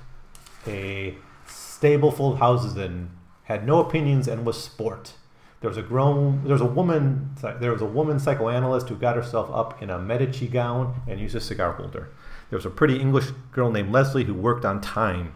[0.65, 3.09] a stable full of houses in
[3.43, 5.15] had no opinions and was sport.
[5.59, 9.17] There was a grown, there was a woman, there was a woman psychoanalyst who got
[9.17, 12.13] herself up in a Medici gown and used a cigar holder.
[12.49, 15.33] There was a pretty English girl named Leslie who worked on Time,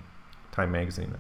[0.58, 1.16] Time magazine.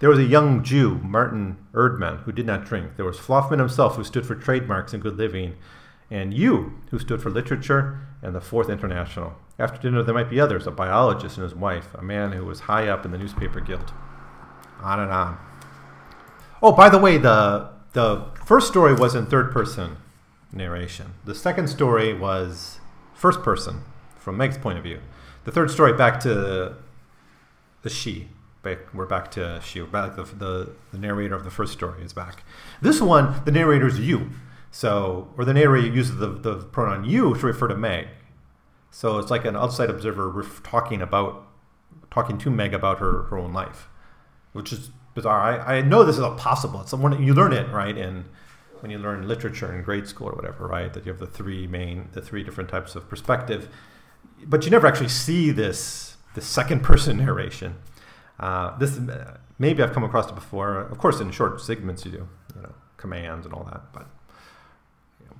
[0.00, 2.96] There was a young Jew, Martin Erdmann, who did not drink.
[2.96, 5.56] There was Flossman himself, who stood for trademarks and good living,
[6.10, 9.32] and you, who stood for literature and the Fourth International.
[9.58, 12.60] After dinner, there might be others a biologist and his wife, a man who was
[12.60, 13.94] high up in the newspaper guild.
[14.82, 15.38] On and on.
[16.62, 19.96] Oh, by the way, the the first story was in third person
[20.52, 21.14] narration.
[21.24, 22.78] The second story was
[23.14, 23.84] first person
[24.18, 25.00] from Meg's point of view.
[25.44, 26.76] The third story back to
[27.80, 28.28] the she.
[28.66, 29.80] Back, we're back to she.
[29.82, 32.42] Back the, the the narrator of the first story is back.
[32.82, 34.30] This one, the narrator is you.
[34.72, 38.08] So, or the narrator uses the, the pronoun you to refer to Meg.
[38.90, 41.46] So it's like an outside observer talking about,
[42.10, 43.88] talking to Meg about her, her own life,
[44.52, 45.60] which is bizarre.
[45.60, 46.80] I, I know this is a possible.
[46.80, 48.24] It's someone you learn it right in
[48.80, 50.92] when you learn literature in grade school or whatever, right?
[50.92, 53.68] That you have the three main, the three different types of perspective.
[54.44, 57.76] but you never actually see this the second person narration.
[58.38, 58.98] Uh, this
[59.58, 60.76] maybe I've come across it before.
[60.80, 63.92] Of course, in short segments you do, you know, commands and all that.
[63.92, 64.06] But
[65.20, 65.36] you know,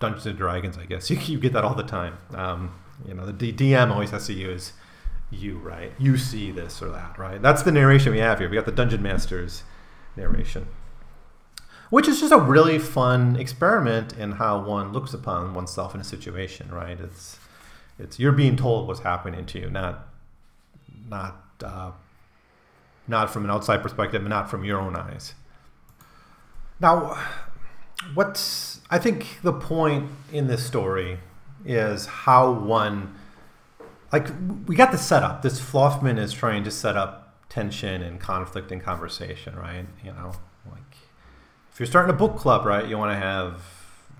[0.00, 2.18] Dungeons and Dragons, I guess you, you get that all the time.
[2.34, 2.74] Um,
[3.06, 4.72] you know, the DM always has to use
[5.30, 5.92] you, right?
[5.98, 7.40] You see this or that, right?
[7.40, 8.48] That's the narration we have here.
[8.48, 9.62] We got the Dungeon Master's
[10.16, 10.68] narration,
[11.90, 16.04] which is just a really fun experiment in how one looks upon oneself in a
[16.04, 17.00] situation, right?
[17.00, 17.38] It's
[17.98, 20.08] it's you're being told what's happening to you, not
[21.08, 21.92] not uh,
[23.06, 25.34] not from an outside perspective, not from your own eyes.
[26.80, 27.16] Now,
[28.14, 31.18] what's I think the point in this story
[31.64, 33.14] is how one
[34.12, 34.28] like
[34.66, 35.42] we got the setup.
[35.42, 39.86] This Flossman is trying to set up tension and conflict and conversation, right?
[40.04, 40.32] You know,
[40.70, 40.96] like
[41.72, 43.62] if you're starting a book club, right, you want to have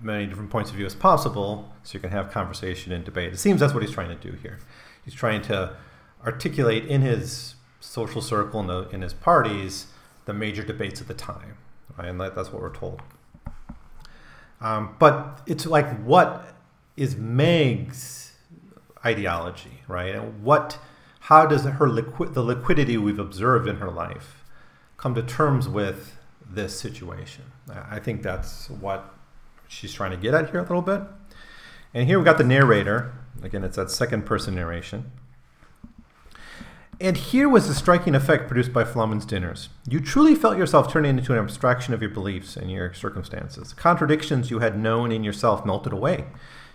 [0.01, 3.33] many different points of view as possible so you can have conversation and debate.
[3.33, 4.59] It seems that's what he's trying to do here.
[5.05, 5.75] He's trying to
[6.25, 9.87] articulate in his social circle and in, in his parties
[10.25, 11.57] the major debates at the time,
[11.97, 12.07] right?
[12.07, 13.01] And that, that's what we're told.
[14.61, 16.55] Um, but it's like, what
[16.95, 18.33] is Meg's
[19.05, 20.15] ideology, right?
[20.15, 20.77] And what,
[21.21, 24.43] how does her liquid, the liquidity we've observed in her life
[24.95, 26.15] come to terms with
[26.49, 27.43] this situation?
[27.69, 29.13] I think that's what
[29.67, 31.01] she's trying to get at here a little bit.
[31.93, 33.13] And here we got the narrator.
[33.41, 35.11] Again, it's that second person narration.
[37.01, 39.69] And here was the striking effect produced by Flossman's dinners.
[39.89, 43.73] You truly felt yourself turning into an abstraction of your beliefs and your circumstances.
[43.73, 46.25] Contradictions you had known in yourself melted away.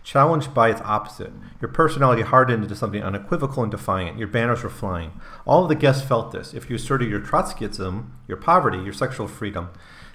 [0.02, 4.18] Challenged by its opposite, your personality hardened into something unequivocal and defiant.
[4.18, 5.12] Your banners were flying.
[5.46, 6.54] All of the guests felt this.
[6.54, 9.68] If you asserted your Trotskyism, your poverty, your sexual freedom,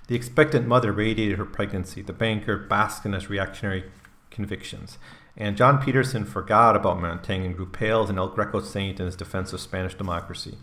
[0.08, 2.02] the expectant mother radiated her pregnancy.
[2.02, 3.86] The banker basked in his reactionary
[4.32, 4.98] convictions.
[5.36, 9.08] And John Peterson forgot about Montaigne and grew pale as an El Greco saint in
[9.08, 10.58] his defense of Spanish democracy.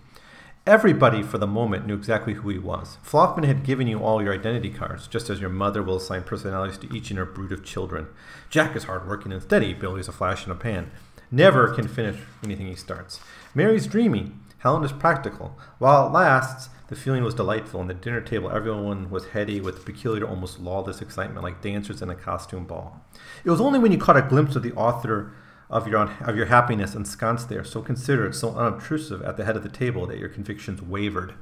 [0.67, 2.99] Everybody, for the moment, knew exactly who he was.
[3.05, 6.79] Flossman had given you all your identity cards, just as your mother will assign personalities
[6.79, 8.07] to each in her brood of children.
[8.51, 9.73] Jack is hardworking and steady.
[9.73, 10.91] Billy is a flash in a pan.
[11.31, 13.21] Never can finish anything he starts.
[13.55, 14.33] Mary's dreamy.
[14.59, 15.59] Helen is practical.
[15.79, 17.81] While it lasts, the feeling was delightful.
[17.81, 22.11] and the dinner table, everyone was heady with peculiar, almost lawless excitement, like dancers in
[22.11, 23.01] a costume ball.
[23.45, 25.33] It was only when you caught a glimpse of the author
[25.71, 29.63] of your, of your happiness ensconced there, so considerate, so unobtrusive at the head of
[29.63, 31.35] the table, that your convictions wavered.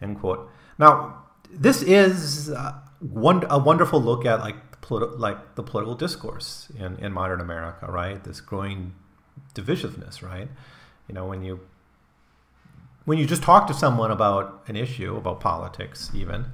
[0.00, 0.48] End quote.
[0.78, 6.68] Now, this is uh, one, a wonderful look at like politi- like the political discourse
[6.78, 8.22] in, in modern America, right?
[8.22, 8.94] This growing
[9.54, 10.48] divisiveness, right?
[11.08, 11.60] You know, when you
[13.04, 16.46] when you just talk to someone about an issue, about politics, even,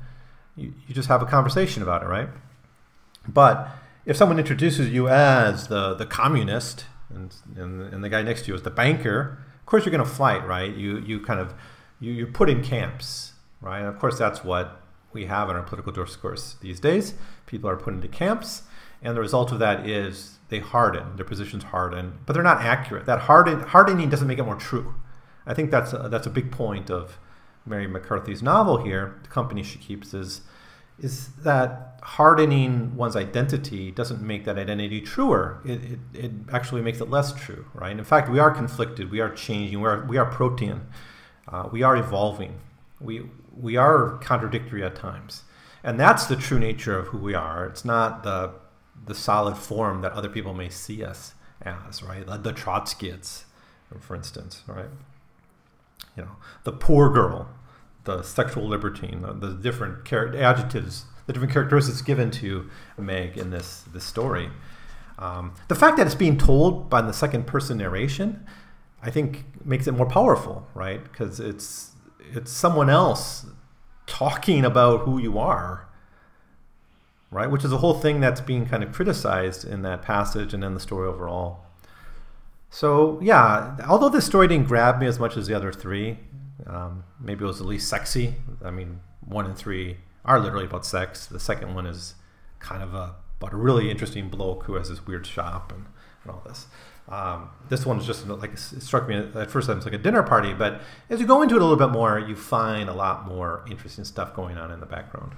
[0.57, 2.29] you, you just have a conversation about it, right?
[3.27, 3.69] But
[4.07, 8.49] if someone introduces you as the, the communist and, and, and the guy next to
[8.49, 10.75] you is the banker, of course you're going to fight, right?
[10.75, 11.53] You, you kind of,
[12.01, 13.81] you, you put in camps, right?
[13.81, 14.81] And of course that's what
[15.13, 17.15] we have in our political discourse these days.
[17.47, 18.63] People are put into camps,
[19.03, 23.05] and the result of that is they harden, their positions harden, but they're not accurate.
[23.05, 24.95] That harden, hardening doesn't make it more true
[25.49, 27.19] I think that's a, that's a big point of
[27.67, 29.19] Mary McCarthy's novel here.
[29.25, 30.43] The company she keeps is
[31.01, 35.61] is that hardening one's identity doesn't make that identity truer.
[35.65, 37.97] It, it, it, actually makes it less true, right?
[37.97, 39.11] In fact, we are conflicted.
[39.11, 39.81] We are changing.
[39.81, 40.89] We are, we are protean.
[41.47, 42.59] Uh, we are evolving.
[43.01, 43.23] We,
[43.57, 45.45] we are contradictory at times.
[45.85, 47.65] And that's the true nature of who we are.
[47.67, 48.55] It's not the,
[49.07, 52.27] the solid form that other people may see us as, right?
[52.27, 53.45] The, the Trotskyists,
[54.01, 54.91] for instance, right?
[56.19, 57.49] You know, the poor girl,
[58.05, 63.51] the sexual libertine, the, the different char- adjectives, the different characteristics given to Meg in
[63.51, 64.51] this this story.
[65.19, 68.45] Um, the fact that it's being told by the second person narration,
[69.03, 71.03] I think, makes it more powerful, right?
[71.03, 71.93] Because it's
[72.35, 73.47] it's someone else
[74.07, 75.89] talking about who you are,
[77.31, 77.49] right?
[77.49, 80.75] Which is a whole thing that's being kind of criticized in that passage and in
[80.75, 81.68] the story overall.
[82.71, 86.19] So yeah, although this story didn't grab me as much as the other three,
[86.67, 88.35] um, maybe it was the least sexy.
[88.65, 91.27] I mean, one and three are literally about sex.
[91.27, 92.15] The second one is
[92.59, 95.87] kind of a, about a really interesting bloke who has this weird shop and,
[96.23, 96.67] and all this.
[97.09, 99.71] Um, this one's just like it struck me at first.
[99.71, 102.19] It's like a dinner party, but as you go into it a little bit more,
[102.19, 105.33] you find a lot more interesting stuff going on in the background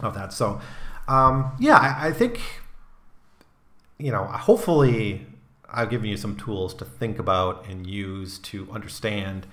[0.00, 0.32] of that.
[0.32, 0.60] So,
[1.06, 2.40] um, yeah, I, I think
[3.98, 5.26] you know, hopefully
[5.74, 9.46] I've given you some tools to think about and use to understand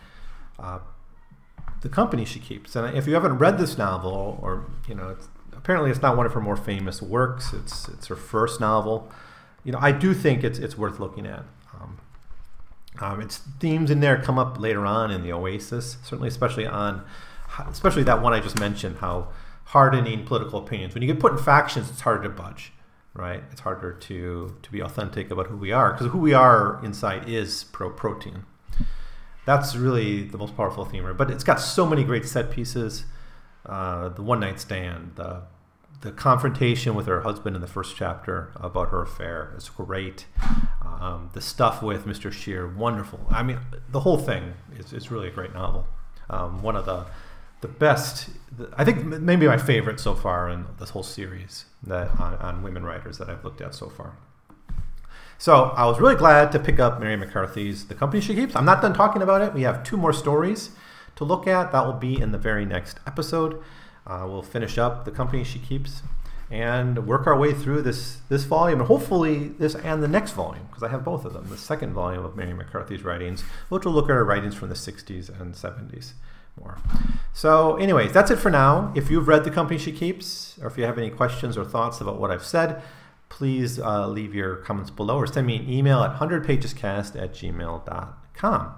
[0.60, 0.80] uh,
[1.82, 2.76] the company she keeps.
[2.76, 6.26] And if you haven't read this novel, or you know, it's, apparently it's not one
[6.26, 7.54] of her more famous works.
[7.54, 9.12] It's it's her first novel,
[9.64, 11.44] you know, I do think it's it's worth looking at.
[11.80, 11.98] Um,
[13.00, 17.04] um, its themes in there come up later on in the Oasis, certainly, especially on,
[17.68, 19.30] especially that one I just mentioned, how
[19.66, 20.94] hardening political opinions.
[20.94, 22.74] When you get put in factions, it's harder to budge,
[23.14, 23.44] right?
[23.52, 27.28] It's harder to to be authentic about who we are because who we are inside
[27.28, 28.46] is pro protean.
[29.46, 33.06] That's really the most powerful theme, but it's got so many great set pieces.
[33.66, 35.44] Uh, the one night stand, the
[36.02, 40.26] the confrontation with her husband in the first chapter about her affair is great.
[40.84, 42.32] Um, the stuff with Mr.
[42.32, 43.20] Sheer, wonderful.
[43.30, 43.60] I mean,
[43.90, 45.88] the whole thing is, is really a great novel.
[46.30, 47.06] Um, one of the
[47.62, 48.30] the best,
[48.76, 52.84] I think maybe my favorite so far in this whole series that on, on women
[52.84, 54.18] writers that I've looked at so far.
[55.38, 58.56] So I was really glad to pick up Mary McCarthy's The Company She Keeps.
[58.56, 59.54] I'm not done talking about it.
[59.54, 60.72] We have two more stories
[61.16, 61.72] to look at.
[61.72, 63.62] That will be in the very next episode.
[64.06, 66.04] Uh, we'll finish up The Company She Keeps
[66.52, 70.66] and work our way through this this volume and hopefully this and the next volume
[70.68, 71.48] because I have both of them.
[71.50, 74.76] The second volume of Mary McCarthy's writings, which will look at her writings from the
[74.76, 76.14] 60s and 70s
[76.62, 76.78] more.
[77.34, 78.94] So, anyways, that's it for now.
[78.96, 82.00] If you've read The Company She Keeps, or if you have any questions or thoughts
[82.02, 82.82] about what I've said,
[83.30, 88.74] please uh, leave your comments below or send me an email at 100pagescast at gmail.com.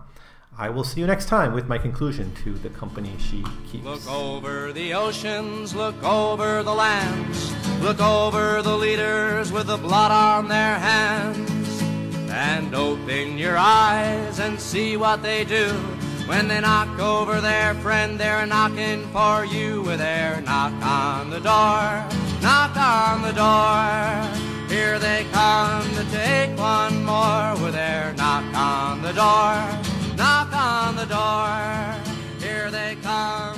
[0.56, 3.84] I will see you next time with my conclusion to The Company She Keeps.
[3.84, 10.12] Look over the oceans, look over the lands, look over the leaders with the blood
[10.12, 11.82] on their hands,
[12.30, 15.76] and open your eyes and see what they do.
[16.26, 21.40] When they knock over their friend, they're knocking for you with their knock on the
[21.40, 22.06] door,
[22.42, 24.44] knock on the door.
[24.70, 30.96] Here they come to take one more with their knock on the door, knock on
[30.96, 32.04] the door.
[32.40, 33.53] Here they come.